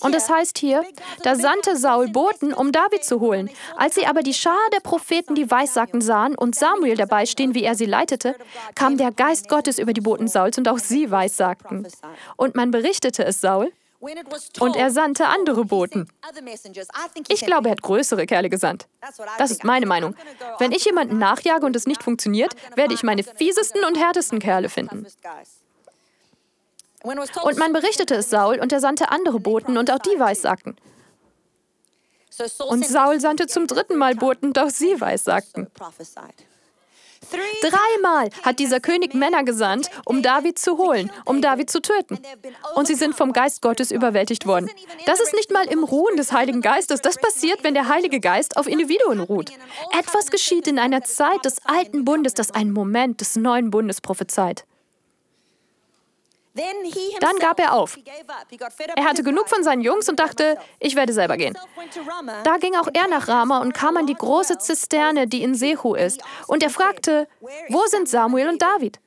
[0.00, 0.84] Und es heißt hier,
[1.22, 3.48] da sandte Saul Boten, um David zu holen.
[3.76, 7.62] Als sie aber die Schar der Propheten, die Weissagen sahen und Samuel dabei stehen, wie
[7.62, 8.34] er sie leitete,
[8.74, 11.86] kam der Geist Gottes über die Boten Sauls und auch sie weissagten.
[12.36, 13.70] Und man berichtete es Saul,
[14.60, 16.08] und er sandte andere Boten.
[17.28, 18.86] Ich glaube, er hat größere Kerle gesandt.
[19.38, 20.14] Das ist meine Meinung.
[20.60, 24.68] Wenn ich jemanden nachjage und es nicht funktioniert, werde ich meine fiesesten und härtesten Kerle
[24.68, 25.06] finden.
[27.04, 30.76] Und man berichtete es Saul und er sandte andere Boten und auch die weissagten.
[32.68, 35.68] Und Saul sandte zum dritten Mal Boten und auch sie weissagten.
[37.60, 42.18] Dreimal hat dieser König Männer gesandt, um David zu holen, um David zu töten.
[42.76, 44.70] Und sie sind vom Geist Gottes überwältigt worden.
[45.04, 47.00] Das ist nicht mal im Ruhen des Heiligen Geistes.
[47.00, 49.50] Das passiert, wenn der Heilige Geist auf Individuen ruht.
[49.98, 54.64] Etwas geschieht in einer Zeit des alten Bundes, das einen Moment des neuen Bundes prophezeit.
[57.20, 57.98] Dann gab er auf.
[58.96, 61.56] Er hatte genug von seinen Jungs und dachte, ich werde selber gehen.
[62.44, 65.94] Da ging auch er nach Rama und kam an die große Zisterne, die in Sehu
[65.94, 66.22] ist.
[66.46, 67.28] Und er fragte,
[67.68, 69.00] wo sind Samuel und David?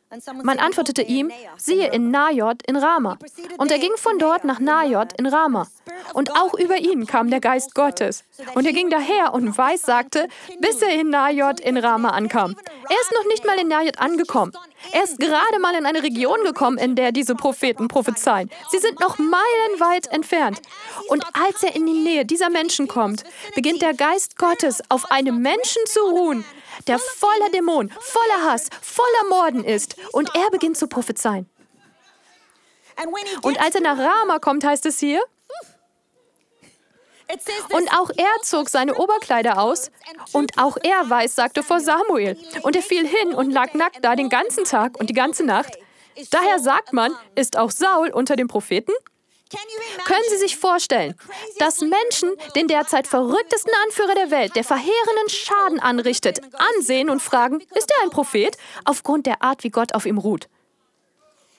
[0.43, 3.17] Man antwortete ihm, siehe in Najot in Rama.
[3.57, 5.67] Und er ging von dort nach Najot in Rama.
[6.13, 8.25] Und auch über ihn kam der Geist Gottes.
[8.53, 10.27] Und er ging daher und weiß sagte,
[10.59, 12.55] bis er in Najot in Rama ankam.
[12.89, 14.51] Er ist noch nicht mal in Najot angekommen.
[14.91, 18.49] Er ist gerade mal in eine Region gekommen, in der diese Propheten prophezeien.
[18.69, 20.61] Sie sind noch meilenweit entfernt.
[21.07, 23.23] Und als er in die Nähe dieser Menschen kommt,
[23.55, 26.43] beginnt der Geist Gottes auf einem Menschen zu ruhen,
[26.87, 29.95] der voller Dämonen, voller Hass, voller Morden ist.
[30.11, 31.49] Und er beginnt zu prophezeien.
[33.41, 35.21] Und als er nach Rama kommt, heißt es hier,
[37.71, 39.89] und auch er zog seine Oberkleider aus,
[40.33, 42.37] und auch er weiß, sagte vor Samuel.
[42.63, 45.77] Und er fiel hin und lag nackt da den ganzen Tag und die ganze Nacht.
[46.29, 48.91] Daher sagt man, ist auch Saul unter den Propheten?
[50.05, 51.15] Können Sie sich vorstellen,
[51.59, 56.41] dass Menschen den derzeit verrücktesten Anführer der Welt, der verheerenden Schaden anrichtet,
[56.77, 58.57] ansehen und fragen, ist er ein Prophet?
[58.85, 60.47] Aufgrund der Art, wie Gott auf ihm ruht.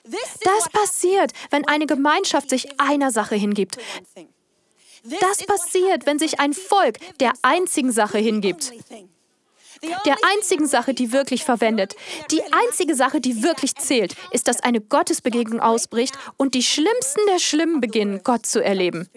[0.03, 3.77] Das passiert, wenn eine Gemeinschaft sich einer Sache hingibt.
[5.19, 8.71] Das passiert, wenn sich ein Volk der einzigen Sache hingibt.
[10.05, 11.95] Der einzigen Sache, die wirklich verwendet.
[12.31, 17.39] Die einzige Sache, die wirklich zählt, ist, dass eine Gottesbegegnung ausbricht und die Schlimmsten der
[17.39, 19.09] Schlimmen beginnen, Gott zu erleben.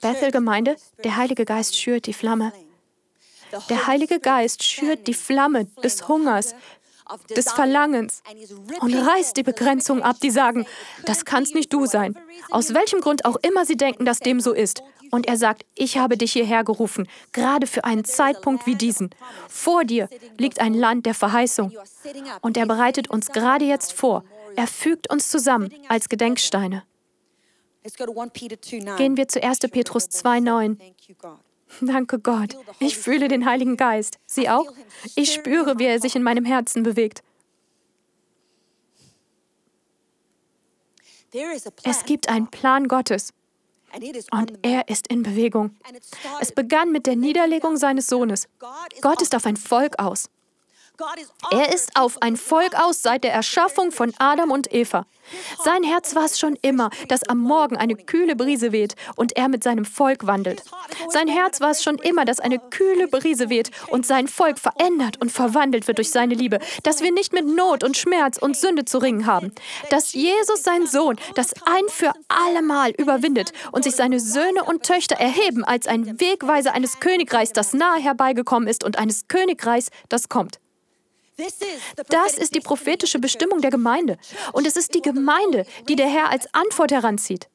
[0.00, 2.52] Bethel-Gemeinde, der Heilige Geist schürt die Flamme.
[3.68, 6.54] Der Heilige Geist schürt die Flamme des Hungers,
[7.34, 8.22] des Verlangens
[8.80, 10.66] und reißt die Begrenzungen ab, die sagen,
[11.04, 12.18] das kannst nicht du sein.
[12.50, 14.82] Aus welchem Grund auch immer sie denken, dass dem so ist.
[15.10, 19.10] Und er sagt, ich habe dich hierher gerufen, gerade für einen Zeitpunkt wie diesen.
[19.48, 21.72] Vor dir liegt ein Land der Verheißung.
[22.42, 24.24] Und er bereitet uns gerade jetzt vor.
[24.56, 26.84] Er fügt uns zusammen als Gedenksteine.
[28.96, 29.60] Gehen wir zu 1.
[29.70, 30.76] Petrus 2,9.
[31.80, 32.56] Danke Gott.
[32.78, 34.18] Ich fühle den Heiligen Geist.
[34.26, 34.72] Sie auch?
[35.14, 37.22] Ich spüre, wie er sich in meinem Herzen bewegt.
[41.84, 43.32] Es gibt einen Plan Gottes.
[44.32, 45.76] Und er ist in Bewegung.
[46.40, 48.48] Es begann mit der Niederlegung seines Sohnes.
[49.00, 50.28] Gott ist auf ein Volk aus.
[51.52, 55.06] Er ist auf ein Volk aus seit der Erschaffung von Adam und Eva.
[55.62, 59.48] Sein Herz war es schon immer, dass am Morgen eine kühle Brise weht und er
[59.48, 60.64] mit seinem Volk wandelt.
[61.08, 65.20] Sein Herz war es schon immer, dass eine kühle Brise weht und sein Volk verändert
[65.20, 68.84] und verwandelt wird durch seine Liebe, dass wir nicht mit Not und Schmerz und Sünde
[68.84, 69.52] zu ringen haben,
[69.90, 75.16] dass Jesus, sein Sohn, das ein für allemal überwindet und sich seine Söhne und Töchter
[75.16, 80.58] erheben als ein Wegweiser eines Königreichs, das nahe herbeigekommen ist und eines Königreichs, das kommt.
[82.08, 84.18] Das ist die prophetische Bestimmung der Gemeinde.
[84.52, 87.48] Und es ist die Gemeinde, die der Herr als Antwort heranzieht.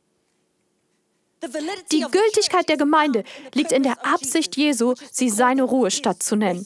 [1.92, 6.66] Die Gültigkeit der Gemeinde liegt in der Absicht Jesu, sie seine Ruhestadt zu nennen.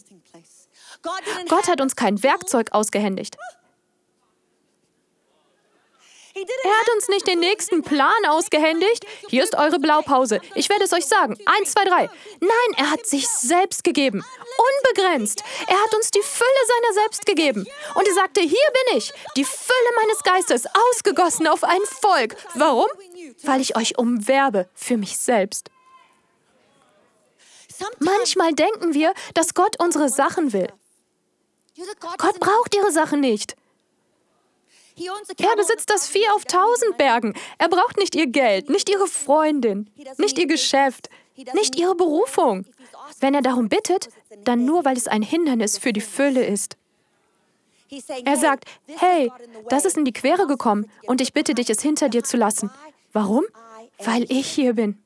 [1.47, 3.37] Gott hat uns kein Werkzeug ausgehändigt.
[6.63, 9.05] Er hat uns nicht den nächsten Plan ausgehändigt.
[9.29, 10.39] Hier ist eure Blaupause.
[10.55, 11.37] Ich werde es euch sagen.
[11.45, 12.09] Eins, zwei, drei.
[12.39, 14.23] Nein, er hat sich selbst gegeben.
[14.83, 15.43] Unbegrenzt.
[15.67, 17.65] Er hat uns die Fülle seiner selbst gegeben.
[17.95, 22.35] Und er sagte, hier bin ich, die Fülle meines Geistes, ausgegossen auf ein Volk.
[22.55, 22.87] Warum?
[23.43, 25.69] Weil ich euch umwerbe für mich selbst.
[27.99, 30.67] Manchmal denken wir, dass Gott unsere Sachen will.
[31.99, 33.55] Gott braucht ihre Sachen nicht.
[34.99, 37.33] Er besitzt das Vieh auf tausend Bergen.
[37.57, 41.09] Er braucht nicht ihr Geld, nicht ihre Freundin, nicht ihr Geschäft,
[41.53, 42.65] nicht ihre Berufung.
[43.19, 44.09] Wenn er darum bittet,
[44.43, 46.77] dann nur, weil es ein Hindernis für die Fülle ist.
[48.25, 48.65] Er sagt,
[48.97, 49.31] hey,
[49.69, 52.69] das ist in die Quere gekommen und ich bitte dich, es hinter dir zu lassen.
[53.13, 53.45] Warum?
[53.99, 55.01] Weil ich hier bin.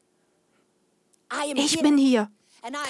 [1.56, 2.30] Ich bin hier.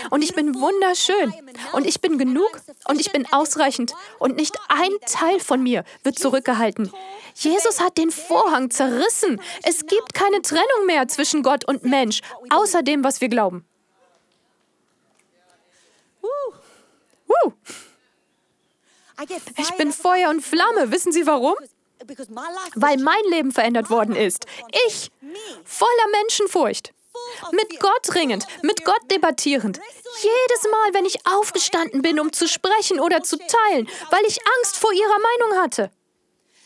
[0.09, 1.33] Und ich bin wunderschön.
[1.73, 2.61] Und ich bin genug.
[2.87, 3.93] Und ich bin ausreichend.
[4.19, 6.91] Und nicht ein Teil von mir wird zurückgehalten.
[7.35, 9.41] Jesus hat den Vorhang zerrissen.
[9.63, 13.65] Es gibt keine Trennung mehr zwischen Gott und Mensch, außer dem, was wir glauben.
[19.57, 20.91] Ich bin Feuer und Flamme.
[20.91, 21.55] Wissen Sie warum?
[22.75, 24.45] Weil mein Leben verändert worden ist.
[24.87, 25.11] Ich,
[25.63, 26.93] voller Menschenfurcht
[27.51, 29.79] mit Gott ringend, mit Gott debattierend.
[30.21, 34.77] Jedes Mal, wenn ich aufgestanden bin, um zu sprechen oder zu teilen, weil ich Angst
[34.77, 35.91] vor ihrer Meinung hatte.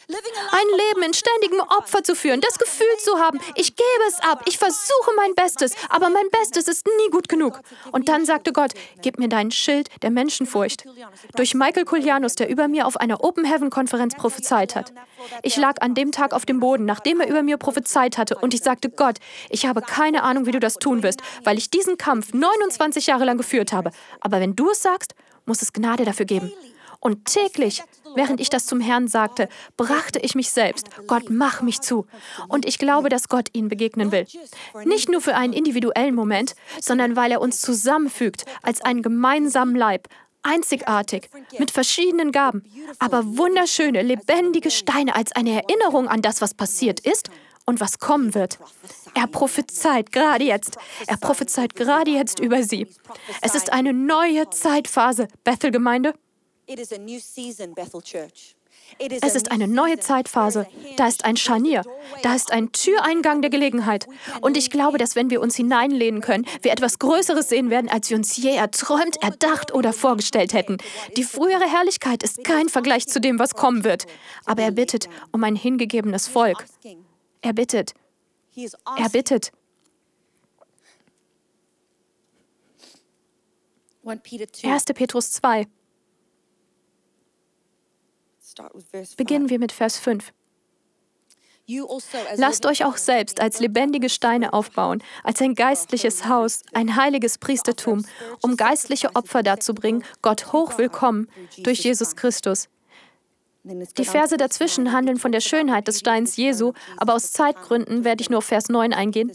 [0.07, 4.43] Ein Leben in ständigem Opfer zu führen, das Gefühl zu haben, ich gebe es ab,
[4.47, 7.59] ich versuche mein Bestes, aber mein Bestes ist nie gut genug.
[7.91, 10.85] Und dann sagte Gott, gib mir deinen Schild der Menschenfurcht.
[11.35, 14.93] Durch Michael Kulianus, der über mir auf einer Open Heaven Konferenz prophezeit hat.
[15.41, 18.53] Ich lag an dem Tag auf dem Boden, nachdem er über mir prophezeit hatte, und
[18.53, 19.17] ich sagte, Gott,
[19.49, 23.25] ich habe keine Ahnung, wie du das tun wirst, weil ich diesen Kampf 29 Jahre
[23.25, 23.91] lang geführt habe.
[24.19, 25.15] Aber wenn du es sagst,
[25.45, 26.51] muss es Gnade dafür geben.
[27.05, 27.83] Und täglich,
[28.15, 30.87] während ich das zum Herrn sagte, brachte ich mich selbst.
[31.05, 32.07] Gott, mach mich zu.
[32.47, 34.25] Und ich glaube, dass Gott ihnen begegnen will.
[34.85, 40.07] Nicht nur für einen individuellen Moment, sondern weil er uns zusammenfügt als einen gemeinsamen Leib,
[40.41, 42.63] einzigartig, mit verschiedenen Gaben,
[42.97, 47.29] aber wunderschöne, lebendige Steine als eine Erinnerung an das, was passiert ist
[47.67, 48.57] und was kommen wird.
[49.13, 50.77] Er prophezeit gerade jetzt.
[51.05, 52.87] Er prophezeit gerade jetzt über sie.
[53.41, 56.15] Es ist eine neue Zeitphase, Bethel-Gemeinde.
[59.21, 60.67] Es ist eine neue Zeitphase.
[60.97, 61.83] Da ist ein Scharnier.
[62.23, 64.07] Da ist ein Türeingang der Gelegenheit.
[64.41, 68.09] Und ich glaube, dass wenn wir uns hineinlehnen können, wir etwas Größeres sehen werden, als
[68.09, 70.77] wir uns je erträumt, erdacht oder vorgestellt hätten.
[71.17, 74.05] Die frühere Herrlichkeit ist kein Vergleich zu dem, was kommen wird.
[74.45, 76.65] Aber er bittet um ein hingegebenes Volk.
[77.41, 77.93] Er bittet.
[78.97, 79.51] Er bittet.
[84.69, 84.85] 1.
[84.93, 85.65] Petrus 2.
[89.17, 90.31] Beginnen wir mit Vers 5.
[91.67, 97.39] Also Lasst euch auch selbst als lebendige Steine aufbauen, als ein geistliches Haus, ein heiliges
[97.39, 98.05] Priestertum,
[98.41, 101.27] um geistliche Opfer darzubringen, Gott hochwillkommen
[101.63, 102.69] durch Jesus Christus.
[103.97, 108.29] Die Verse dazwischen handeln von der Schönheit des Steins Jesu, aber aus Zeitgründen werde ich
[108.29, 109.31] nur auf Vers 9 eingehen.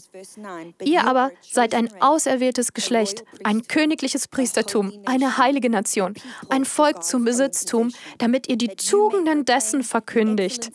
[0.81, 6.13] Ihr aber seid ein auserwähltes Geschlecht, ein königliches Priestertum, eine heilige Nation,
[6.49, 10.71] ein Volk zum Besitztum, damit ihr die Tugenden dessen verkündigt.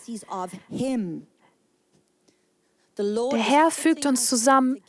[2.98, 4.82] Der Herr fügt uns zusammen,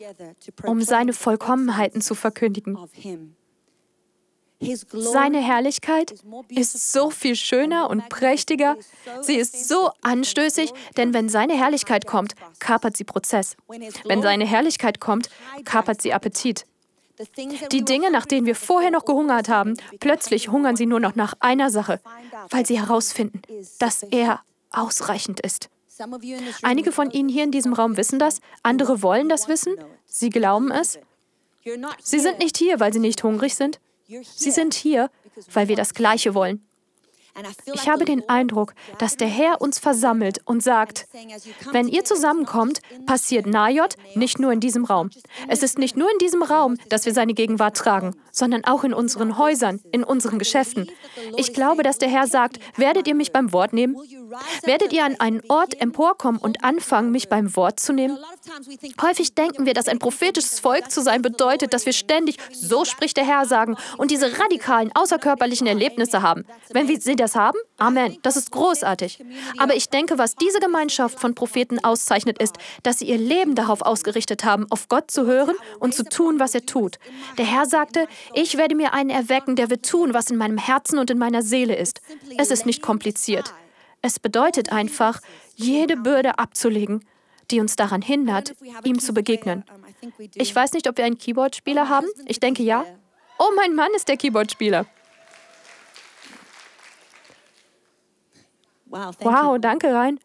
[0.63, 2.77] um seine Vollkommenheiten zu verkündigen.
[4.59, 6.15] Seine Herrlichkeit
[6.49, 8.75] ist so viel schöner und prächtiger.
[9.21, 13.55] Sie ist so anstößig, denn wenn seine Herrlichkeit kommt, kapert sie Prozess.
[14.05, 15.29] Wenn seine Herrlichkeit kommt,
[15.63, 16.65] kapert sie Appetit.
[17.71, 21.33] Die Dinge, nach denen wir vorher noch gehungert haben, plötzlich hungern sie nur noch nach
[21.39, 21.99] einer Sache,
[22.49, 23.41] weil sie herausfinden,
[23.79, 24.41] dass er
[24.71, 25.69] ausreichend ist.
[26.61, 30.69] Einige von Ihnen hier in diesem Raum wissen das, andere wollen das wissen, sie glauben
[30.71, 30.99] es.
[32.01, 33.79] Sie sind nicht hier, weil sie nicht hungrig sind.
[34.07, 35.09] Sie sind hier,
[35.53, 36.67] weil wir das Gleiche wollen.
[37.73, 41.07] Ich habe den Eindruck, dass der Herr uns versammelt und sagt,
[41.71, 45.11] wenn ihr zusammenkommt, passiert Najot nicht nur in diesem Raum.
[45.47, 48.93] Es ist nicht nur in diesem Raum, dass wir seine Gegenwart tragen, sondern auch in
[48.93, 50.89] unseren Häusern, in unseren Geschäften.
[51.35, 53.95] Ich glaube, dass der Herr sagt, werdet ihr mich beim Wort nehmen?
[54.63, 58.17] Werdet ihr an einen Ort emporkommen und anfangen, mich beim Wort zu nehmen?
[59.01, 63.17] Häufig denken wir, dass ein prophetisches Volk zu sein bedeutet, dass wir ständig, so spricht
[63.17, 66.45] der Herr, sagen und diese radikalen, außerkörperlichen Erlebnisse haben.
[66.69, 69.23] Wenn wir sie das haben, Amen, das ist großartig.
[69.57, 73.83] Aber ich denke, was diese Gemeinschaft von Propheten auszeichnet, ist, dass sie ihr Leben darauf
[73.83, 76.97] ausgerichtet haben, auf Gott zu hören und zu tun, was er tut.
[77.37, 80.97] Der Herr sagte, ich werde mir einen erwecken, der wird tun, was in meinem Herzen
[80.97, 82.01] und in meiner Seele ist.
[82.37, 83.53] Es ist nicht kompliziert.
[84.07, 85.19] Es bedeutet einfach,
[85.55, 87.03] jede Bürde abzulegen,
[87.51, 89.65] die uns daran hindert, ihm zu begegnen.
[90.35, 92.07] Ich weiß nicht, ob wir einen Keyboardspieler haben.
[92.25, 92.85] Ich denke ja.
[93.37, 94.85] Oh, mein Mann ist der Keyboardspieler.
[98.85, 100.21] Wow, danke, Rein.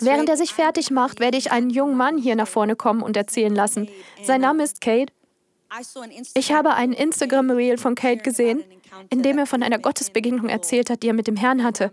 [0.00, 3.16] Während er sich fertig macht, werde ich einen jungen Mann hier nach vorne kommen und
[3.16, 3.88] erzählen lassen.
[4.24, 5.12] Sein Name ist Kate.
[6.34, 8.64] Ich habe einen Instagram-Reel von Kate gesehen,
[9.10, 11.92] in dem er von einer Gottesbegegnung erzählt hat, die er mit dem Herrn hatte.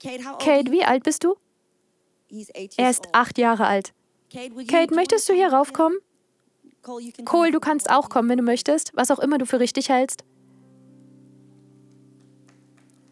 [0.00, 1.36] Kate, wie alt bist du?
[2.76, 3.92] Er ist acht Jahre alt.
[4.30, 5.98] Kate, möchtest du hier raufkommen?
[6.82, 10.24] Cole, du kannst auch kommen, wenn du möchtest, was auch immer du für richtig hältst.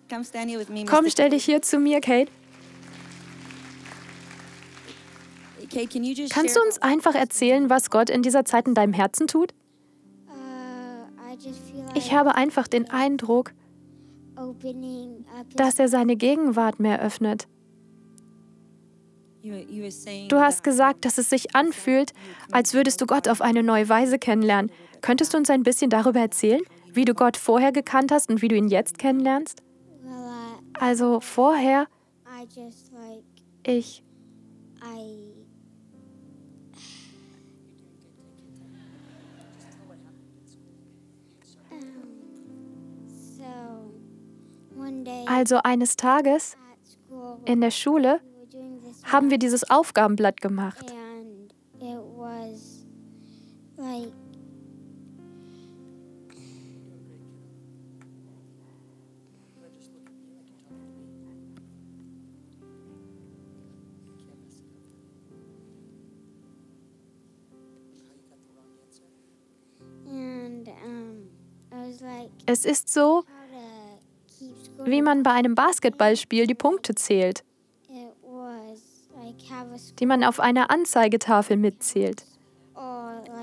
[0.08, 2.30] Komm, stell dich hier zu mir, Kate.
[6.30, 9.52] Kannst du uns einfach erzählen, was Gott in dieser Zeit in deinem Herzen tut?
[10.28, 10.32] Uh,
[11.94, 13.52] ich habe einfach den Eindruck,
[15.56, 17.48] dass er seine Gegenwart mehr öffnet.
[20.28, 22.12] Du hast gesagt, dass es sich anfühlt,
[22.50, 24.72] als würdest du Gott auf eine neue Weise kennenlernen.
[25.02, 28.48] Könntest du uns ein bisschen darüber erzählen, wie du Gott vorher gekannt hast und wie
[28.48, 29.62] du ihn jetzt kennenlernst?
[30.74, 31.86] Also vorher,
[33.64, 34.02] ich
[45.26, 46.56] Also eines Tages
[47.44, 48.20] in der Schule
[49.04, 50.92] haben wir dieses Aufgabenblatt gemacht.
[72.48, 73.24] Es ist so,
[75.06, 77.44] man bei einem Basketballspiel die Punkte zählt,
[79.98, 82.26] die man auf einer Anzeigetafel mitzählt.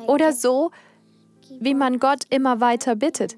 [0.06, 0.72] Oder so,
[1.60, 3.38] wie man Gott immer weiter bittet.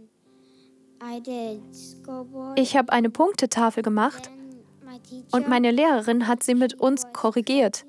[2.56, 4.32] Ich habe eine Punktetafel gemacht
[5.32, 7.86] und meine Lehrerin hat sie mit uns korrigiert.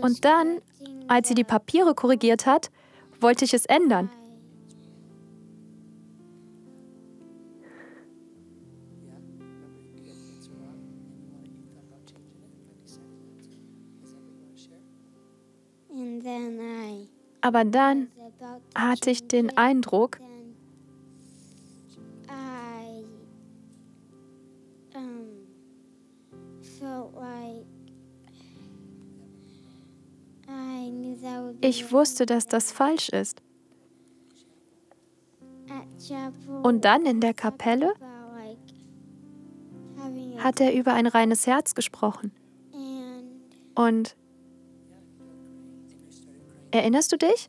[0.00, 0.60] Und dann,
[1.08, 2.70] als sie die Papiere korrigiert hat,
[3.20, 4.10] wollte ich es ändern.
[17.40, 18.08] Aber dann
[18.74, 20.18] hatte ich den Eindruck,
[31.60, 33.42] ich wusste, dass das falsch ist.
[36.62, 37.94] Und dann in der Kapelle
[40.38, 42.32] hat er über ein reines Herz gesprochen.
[43.74, 44.16] Und
[46.76, 47.48] erinnerst du dich?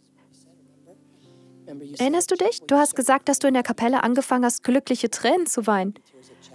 [1.99, 2.61] Erinnerst du dich?
[2.65, 5.95] Du hast gesagt, dass du in der Kapelle angefangen hast, glückliche Tränen zu weinen.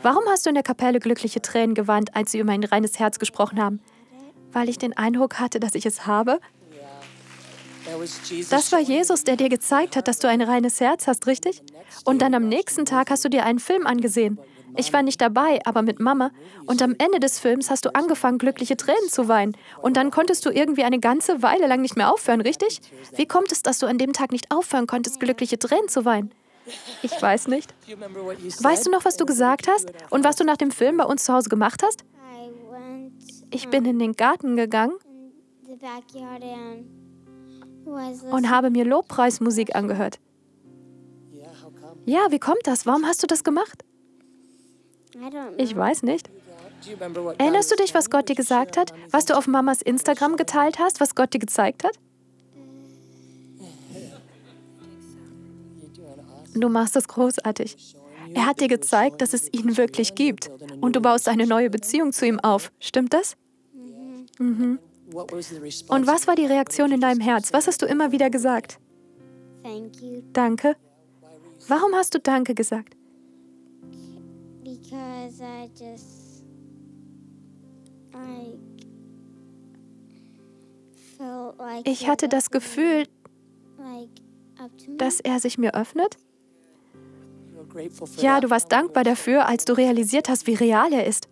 [0.01, 3.19] Warum hast du in der Kapelle glückliche Tränen geweint, als sie über ein reines Herz
[3.19, 3.81] gesprochen haben?
[4.53, 6.41] Weil ich den Eindruck hatte, dass ich es habe?
[8.51, 11.63] Das war Jesus, der dir gezeigt hat, dass du ein reines Herz hast, richtig?
[12.05, 14.39] Und dann am nächsten Tag hast du dir einen Film angesehen.
[14.77, 16.31] Ich war nicht dabei, aber mit Mama.
[16.65, 19.57] Und am Ende des Films hast du angefangen, glückliche Tränen zu weinen.
[19.83, 22.81] Und dann konntest du irgendwie eine ganze Weile lang nicht mehr aufhören, richtig?
[23.15, 26.33] Wie kommt es, dass du an dem Tag nicht aufhören konntest, glückliche Tränen zu weinen?
[27.03, 27.75] Ich weiß nicht.
[28.63, 29.93] Weißt du noch, was du gesagt hast?
[30.11, 32.05] Und was du nach dem Film bei uns zu Hause gemacht hast?
[33.51, 34.95] Ich bin in den Garten gegangen
[38.31, 40.19] und habe mir Lobpreismusik angehört.
[42.05, 42.87] Ja, wie kommt das?
[42.87, 43.85] Warum hast du das gemacht?
[45.57, 46.31] Ich weiß nicht.
[47.39, 48.93] Erinnerst du dich, was Gott dir gesagt hat?
[49.11, 51.97] Was du auf Mamas Instagram geteilt hast, was Gott dir gezeigt hat?
[56.55, 57.97] Du machst das großartig.
[58.35, 60.51] Er hat dir gezeigt, dass es ihn wirklich gibt.
[60.81, 62.73] Und du baust eine neue Beziehung zu ihm auf.
[62.81, 63.37] Stimmt das?
[64.39, 64.79] Mhm.
[65.15, 67.53] Und was war die Reaktion in deinem Herz?
[67.53, 68.79] Was hast du immer wieder gesagt?
[70.33, 70.77] Danke.
[71.69, 72.97] Warum hast du Danke gesagt?
[81.85, 83.07] Ich hatte das Gefühl,
[84.99, 86.17] dass er sich mir öffnet.
[88.19, 91.29] Ja, du warst dankbar dafür, als du realisiert hast, wie real er ist.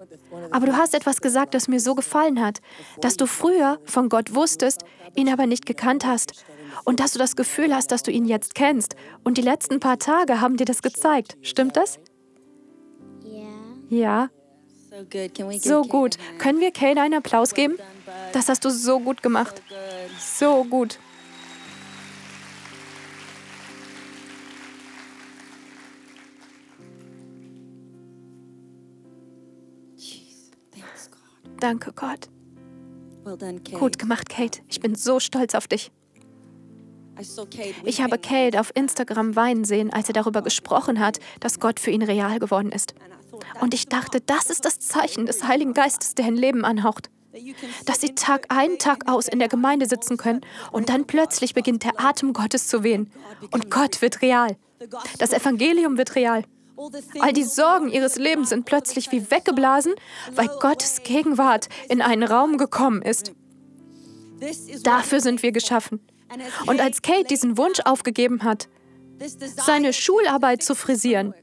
[0.50, 2.61] Aber du hast etwas gesagt, das mir so gefallen hat,
[3.00, 6.44] dass du früher von Gott wusstest, ihn aber nicht gekannt hast.
[6.85, 8.94] Und dass du das Gefühl hast, dass du ihn jetzt kennst.
[9.24, 11.37] Und die letzten paar Tage haben dir das gezeigt.
[11.42, 11.98] Stimmt das?
[13.88, 14.31] Ja.
[15.61, 16.16] So gut.
[16.38, 17.76] Können wir Kane einen Applaus geben?
[18.33, 19.62] Das hast du so gut gemacht.
[20.18, 20.98] So gut.
[31.61, 32.29] Danke, Gott.
[33.79, 34.61] Gut gemacht, Kate.
[34.68, 35.92] Ich bin so stolz auf dich.
[37.85, 41.90] Ich habe Kate auf Instagram weinen sehen, als er darüber gesprochen hat, dass Gott für
[41.90, 42.94] ihn real geworden ist.
[43.61, 47.11] Und ich dachte, das ist das Zeichen des Heiligen Geistes, der ein Leben anhaucht.
[47.85, 50.40] Dass sie Tag ein, Tag aus in der Gemeinde sitzen können
[50.73, 53.12] und dann plötzlich beginnt der Atem Gottes zu wehen.
[53.53, 54.57] Und Gott wird real.
[55.18, 56.44] Das Evangelium wird real.
[57.21, 59.95] All die Sorgen ihres Lebens sind plötzlich wie weggeblasen,
[60.35, 63.33] weil Gottes Gegenwart in einen Raum gekommen ist.
[64.83, 66.01] Dafür sind wir geschaffen.
[66.66, 68.69] Und als Kate diesen Wunsch aufgegeben hat,
[69.57, 71.35] seine Schularbeit zu frisieren,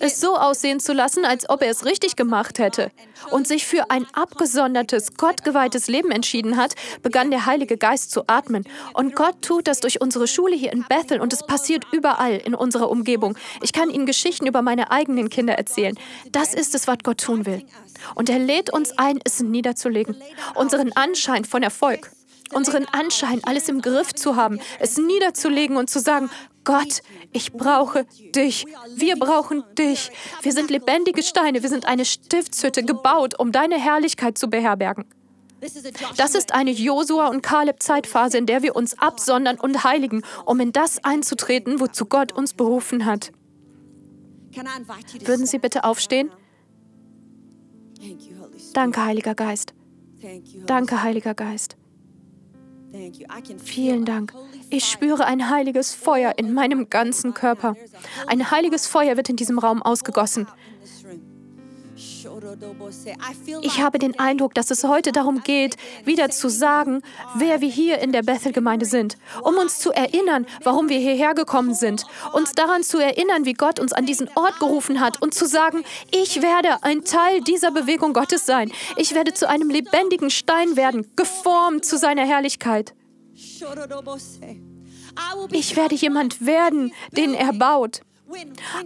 [0.00, 2.90] es so aussehen zu lassen, als ob er es richtig gemacht hätte
[3.30, 8.64] und sich für ein abgesondertes, gottgeweihtes Leben entschieden hat, begann der Heilige Geist zu atmen.
[8.92, 12.54] Und Gott tut das durch unsere Schule hier in Bethel und es passiert überall in
[12.54, 13.36] unserer Umgebung.
[13.62, 15.98] Ich kann Ihnen Geschichten über meine eigenen Kinder erzählen.
[16.30, 17.64] Das ist es, was Gott tun will.
[18.14, 20.16] Und er lädt uns ein, es niederzulegen.
[20.54, 22.10] Unseren Anschein von Erfolg
[22.54, 26.30] unseren Anschein, alles im Griff zu haben, es niederzulegen und zu sagen,
[26.64, 28.64] Gott, ich brauche dich.
[28.94, 30.10] Wir brauchen dich.
[30.42, 31.62] Wir sind lebendige Steine.
[31.62, 35.04] Wir sind eine Stiftshütte gebaut, um deine Herrlichkeit zu beherbergen.
[36.16, 40.60] Das ist eine Josua und Kaleb Zeitphase, in der wir uns absondern und heiligen, um
[40.60, 43.32] in das einzutreten, wozu Gott uns berufen hat.
[45.24, 46.30] Würden Sie bitte aufstehen?
[48.72, 49.74] Danke, Heiliger Geist.
[50.66, 51.76] Danke, Heiliger Geist.
[53.58, 54.32] Vielen Dank.
[54.70, 57.76] Ich spüre ein heiliges Feuer in meinem ganzen Körper.
[58.26, 60.46] Ein heiliges Feuer wird in diesem Raum ausgegossen.
[63.62, 67.02] Ich habe den Eindruck, dass es heute darum geht, wieder zu sagen,
[67.36, 71.74] wer wir hier in der Bethel-Gemeinde sind, um uns zu erinnern, warum wir hierher gekommen
[71.74, 75.46] sind, uns daran zu erinnern, wie Gott uns an diesen Ort gerufen hat und zu
[75.46, 78.70] sagen, ich werde ein Teil dieser Bewegung Gottes sein.
[78.96, 82.94] Ich werde zu einem lebendigen Stein werden, geformt zu seiner Herrlichkeit.
[85.52, 88.02] Ich werde jemand werden, den er baut.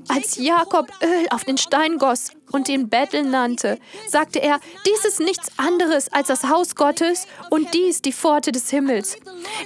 [0.08, 3.78] Als Jakob Öl auf den Stein goss und ihn Bethel nannte,
[4.08, 8.70] sagte er, dies ist nichts anderes als das Haus Gottes und dies die Pforte des
[8.70, 9.16] Himmels.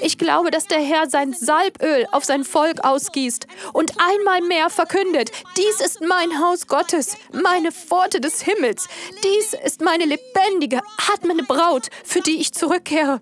[0.00, 5.30] Ich glaube, dass der Herr sein Salböl auf sein Volk ausgießt und einmal mehr verkündet,
[5.56, 8.88] dies ist mein Haus Gottes, meine Pforte des Himmels,
[9.24, 10.80] dies ist meine lebendige,
[11.12, 13.20] atmende Braut, für die ich zurückkehre.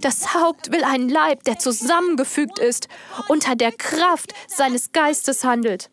[0.00, 2.88] Das Haupt will einen Leib, der zusammengefügt ist,
[3.28, 5.90] unter der Kraft seines Geistes handelt.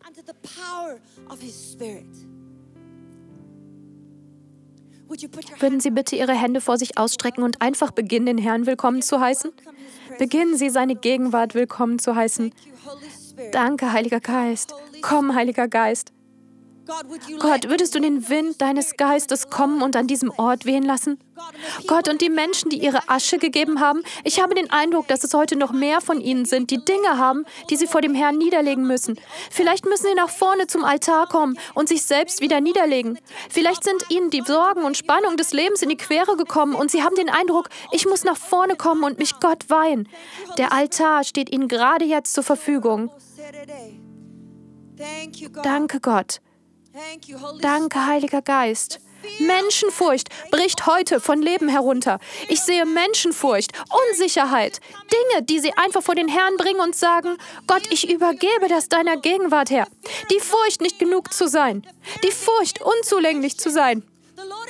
[5.58, 9.20] Würden Sie bitte Ihre Hände vor sich ausstrecken und einfach beginnen, den Herrn willkommen zu
[9.20, 9.52] heißen?
[10.18, 12.52] Beginnen Sie, seine Gegenwart willkommen zu heißen.
[13.52, 14.74] Danke, Heiliger Geist.
[15.02, 16.12] Komm, Heiliger Geist.
[17.38, 21.18] Gott, würdest du den Wind deines Geistes kommen und an diesem Ort wehen lassen?
[21.86, 25.34] Gott und die Menschen, die ihre Asche gegeben haben, ich habe den Eindruck, dass es
[25.34, 28.86] heute noch mehr von ihnen sind, die Dinge haben, die sie vor dem Herrn niederlegen
[28.86, 29.18] müssen.
[29.50, 33.18] Vielleicht müssen sie nach vorne zum Altar kommen und sich selbst wieder niederlegen.
[33.48, 37.02] Vielleicht sind ihnen die Sorgen und Spannung des Lebens in die Quere gekommen und sie
[37.02, 40.08] haben den Eindruck, ich muss nach vorne kommen und mich Gott weihen.
[40.58, 43.10] Der Altar steht ihnen gerade jetzt zur Verfügung.
[45.62, 46.40] Danke, Gott.
[47.60, 49.00] Danke, Heiliger Geist.
[49.38, 52.18] Menschenfurcht bricht heute von Leben herunter.
[52.48, 53.72] Ich sehe Menschenfurcht,
[54.08, 54.80] Unsicherheit,
[55.12, 59.16] Dinge, die sie einfach vor den Herrn bringen und sagen, Gott, ich übergebe das deiner
[59.16, 59.86] Gegenwart her.
[60.30, 61.86] Die Furcht, nicht genug zu sein.
[62.24, 64.02] Die Furcht, unzulänglich zu sein.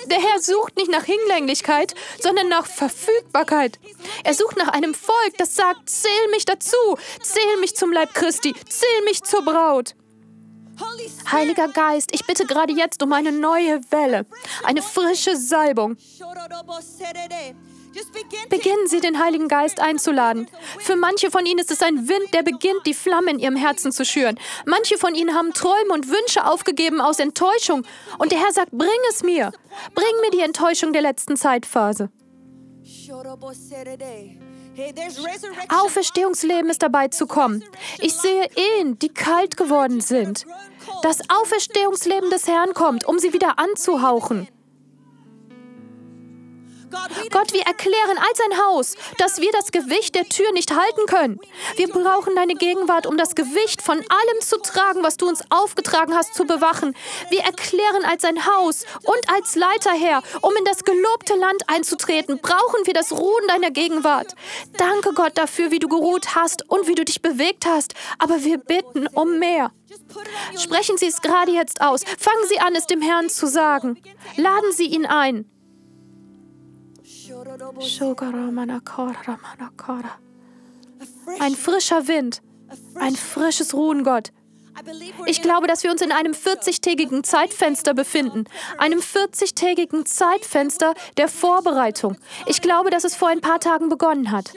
[0.06, 3.78] Der Herr sucht nicht nach Hinlänglichkeit, sondern nach Verfügbarkeit.
[4.24, 6.76] Er sucht nach einem Volk, das sagt, zähl mich dazu,
[7.22, 9.94] zähl mich zum Leib Christi, zähl mich zur Braut.
[11.30, 14.26] Heiliger Geist, ich bitte gerade jetzt um eine neue Welle,
[14.64, 15.96] eine frische Salbung.
[18.48, 20.48] Beginnen Sie, den Heiligen Geist einzuladen.
[20.78, 23.92] Für manche von Ihnen ist es ein Wind, der beginnt, die Flamme in Ihrem Herzen
[23.92, 24.38] zu schüren.
[24.66, 27.84] Manche von Ihnen haben Träume und Wünsche aufgegeben aus Enttäuschung.
[28.18, 29.52] Und der Herr sagt, bring es mir.
[29.94, 32.10] Bring mir die Enttäuschung der letzten Zeitphase.
[35.68, 37.64] Auferstehungsleben ist dabei zu kommen.
[38.00, 38.48] Ich sehe
[38.78, 40.46] Ehen, die kalt geworden sind.
[41.02, 44.48] Das Auferstehungsleben des Herrn kommt, um sie wieder anzuhauchen.
[47.30, 51.40] Gott, wir erklären als ein Haus, dass wir das Gewicht der Tür nicht halten können.
[51.76, 56.14] Wir brauchen deine Gegenwart, um das Gewicht von allem zu tragen, was du uns aufgetragen
[56.14, 56.94] hast, zu bewachen.
[57.30, 62.84] Wir erklären als ein Haus und als Leiterherr, um in das gelobte Land einzutreten, brauchen
[62.86, 64.34] wir das Ruhen deiner Gegenwart.
[64.76, 67.94] Danke Gott dafür, wie du geruht hast und wie du dich bewegt hast.
[68.18, 69.72] Aber wir bitten um mehr.
[70.58, 72.04] Sprechen Sie es gerade jetzt aus.
[72.18, 74.00] Fangen Sie an, es dem Herrn zu sagen.
[74.36, 75.51] Laden Sie ihn ein.
[81.40, 82.42] Ein frischer Wind,
[82.94, 84.32] ein frisches Ruhen, Gott.
[85.26, 88.44] Ich glaube, dass wir uns in einem 40-tägigen Zeitfenster befinden.
[88.78, 92.16] Einem 40-tägigen Zeitfenster der Vorbereitung.
[92.46, 94.52] Ich glaube, dass es vor ein paar Tagen begonnen hat.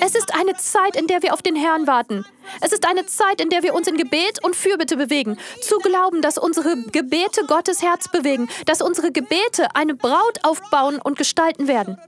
[0.00, 2.24] Es ist eine Zeit, in der wir auf den Herrn warten.
[2.60, 5.38] Es ist eine Zeit, in der wir uns in Gebet und Fürbitte bewegen.
[5.60, 8.48] Zu glauben, dass unsere Gebete Gottes Herz bewegen.
[8.66, 11.98] Dass unsere Gebete eine Braut aufbauen und gestalten werden.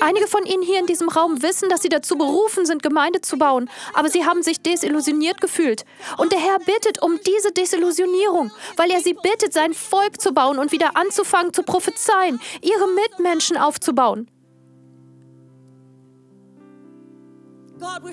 [0.00, 3.38] Einige von Ihnen hier in diesem Raum wissen, dass Sie dazu berufen sind, Gemeinde zu
[3.38, 5.84] bauen, aber Sie haben sich desillusioniert gefühlt.
[6.18, 10.58] Und der Herr bittet um diese Desillusionierung, weil er Sie bittet, sein Volk zu bauen
[10.58, 14.28] und wieder anzufangen zu prophezeien, Ihre Mitmenschen aufzubauen.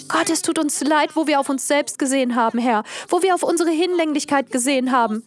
[0.07, 3.35] Gott, es tut uns leid, wo wir auf uns selbst gesehen haben, Herr, wo wir
[3.35, 5.23] auf unsere Hinlänglichkeit gesehen haben.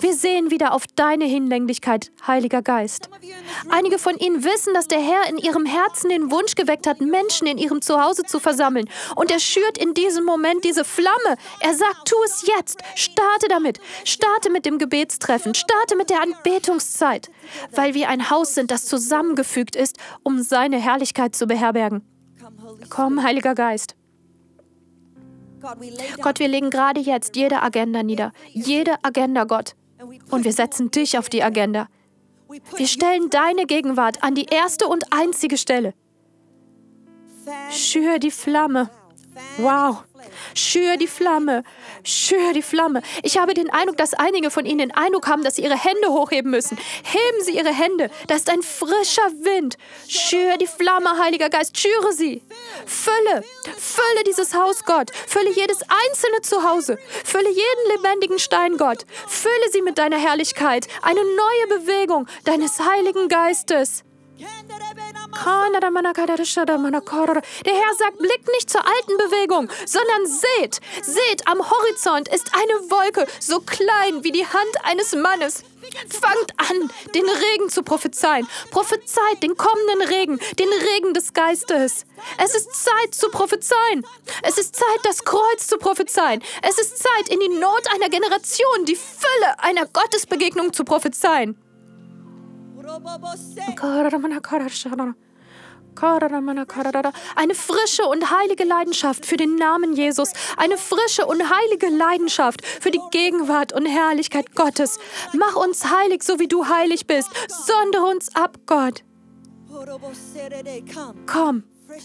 [0.00, 3.08] Wir sehen wieder auf deine Hinlänglichkeit, Heiliger Geist.
[3.68, 7.46] Einige von Ihnen wissen, dass der Herr in ihrem Herzen den Wunsch geweckt hat, Menschen
[7.48, 8.88] in ihrem Zuhause zu versammeln.
[9.16, 11.36] Und er schürt in diesem Moment diese Flamme.
[11.60, 12.80] Er sagt, tu es jetzt.
[12.94, 13.80] Starte damit.
[14.04, 15.54] Starte mit dem Gebetstreffen.
[15.54, 17.30] Starte mit der Anbetungszeit.
[17.72, 22.02] Weil wir ein Haus sind, das zusammengefügt ist, um seine Herrlichkeit zu beherbergen.
[22.88, 23.96] Komm, Heiliger Geist.
[26.22, 28.32] Gott, wir legen gerade jetzt jede Agenda nieder.
[28.52, 29.74] Jede Agenda, Gott.
[30.30, 31.88] Und wir setzen dich auf die Agenda.
[32.76, 35.94] Wir stellen deine Gegenwart an die erste und einzige Stelle.
[37.70, 38.90] Schür die Flamme.
[39.58, 40.04] Wow.
[40.54, 41.62] Schür die Flamme,
[42.04, 43.02] schür die Flamme.
[43.22, 46.08] Ich habe den Eindruck, dass einige von Ihnen den Eindruck haben, dass Sie Ihre Hände
[46.08, 46.76] hochheben müssen.
[46.76, 48.10] Heben Sie Ihre Hände.
[48.26, 49.78] Das ist ein frischer Wind.
[50.08, 51.78] Schür die Flamme, Heiliger Geist.
[51.78, 52.42] Schüre sie.
[52.86, 53.44] Fülle,
[53.76, 55.10] fülle dieses Haus, Gott.
[55.26, 56.98] Fülle jedes einzelne Zuhause.
[57.24, 59.06] Fülle jeden lebendigen Stein, Gott.
[59.26, 60.88] Fülle sie mit deiner Herrlichkeit.
[61.02, 64.04] Eine neue Bewegung deines Heiligen Geistes.
[67.64, 72.90] Der Herr sagt, blickt nicht zur alten Bewegung, sondern seht, seht, am Horizont ist eine
[72.90, 75.64] Wolke, so klein wie die Hand eines Mannes.
[76.08, 78.46] Fangt an, den Regen zu prophezeien.
[78.70, 82.04] Prophezeit den kommenden Regen, den Regen des Geistes.
[82.42, 84.04] Es ist Zeit zu prophezeien.
[84.42, 86.42] Es ist Zeit, das Kreuz zu prophezeien.
[86.62, 91.56] Es ist Zeit, in die Not einer Generation, die Fülle einer Gottesbegegnung zu prophezeien.
[97.34, 100.32] Eine frische und heilige Leidenschaft für den Namen Jesus.
[100.56, 104.98] Eine frische und heilige Leidenschaft für die Gegenwart und Herrlichkeit Gottes.
[105.32, 107.28] Mach uns heilig, so wie du heilig bist.
[107.48, 109.02] Sondere uns ab, Gott.
[111.26, 111.64] Komm,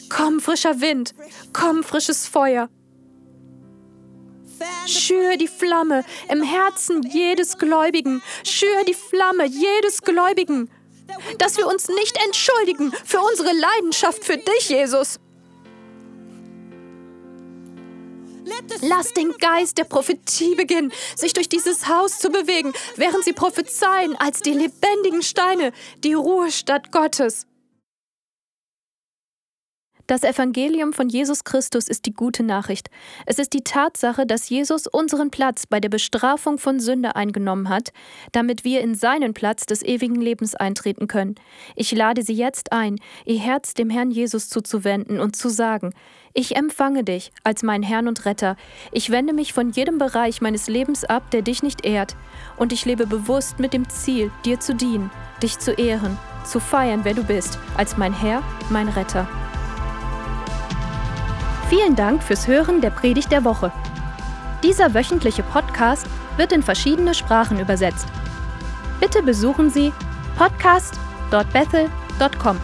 [0.09, 1.13] komm, frischer Wind.
[1.53, 2.69] Komm, frisches Feuer.
[4.85, 8.21] Schür die Flamme im Herzen jedes Gläubigen.
[8.43, 10.69] Schür die Flamme jedes Gläubigen.
[11.37, 15.19] Dass wir uns nicht entschuldigen für unsere Leidenschaft für dich, Jesus.
[18.81, 24.15] Lass den Geist der Prophetie beginnen, sich durch dieses Haus zu bewegen, während sie prophezeien
[24.17, 25.71] als die lebendigen Steine,
[26.03, 27.47] die Ruhestadt Gottes.
[30.05, 32.89] Das Evangelium von Jesus Christus ist die gute Nachricht.
[33.25, 37.93] Es ist die Tatsache, dass Jesus unseren Platz bei der Bestrafung von Sünde eingenommen hat,
[38.33, 41.35] damit wir in seinen Platz des ewigen Lebens eintreten können.
[41.77, 45.93] Ich lade Sie jetzt ein, Ihr Herz dem Herrn Jesus zuzuwenden und zu sagen,
[46.33, 48.57] ich empfange dich als mein Herrn und Retter.
[48.91, 52.17] Ich wende mich von jedem Bereich meines Lebens ab, der dich nicht ehrt,
[52.57, 57.01] und ich lebe bewusst mit dem Ziel, dir zu dienen, dich zu ehren, zu feiern,
[57.03, 59.27] wer du bist, als mein Herr, mein Retter.
[61.75, 63.71] Vielen Dank fürs Hören der Predigt der Woche.
[64.61, 66.05] Dieser wöchentliche Podcast
[66.37, 68.05] wird in verschiedene Sprachen übersetzt.
[68.99, 69.91] Bitte besuchen Sie
[70.37, 72.57] podcast.bethel.com.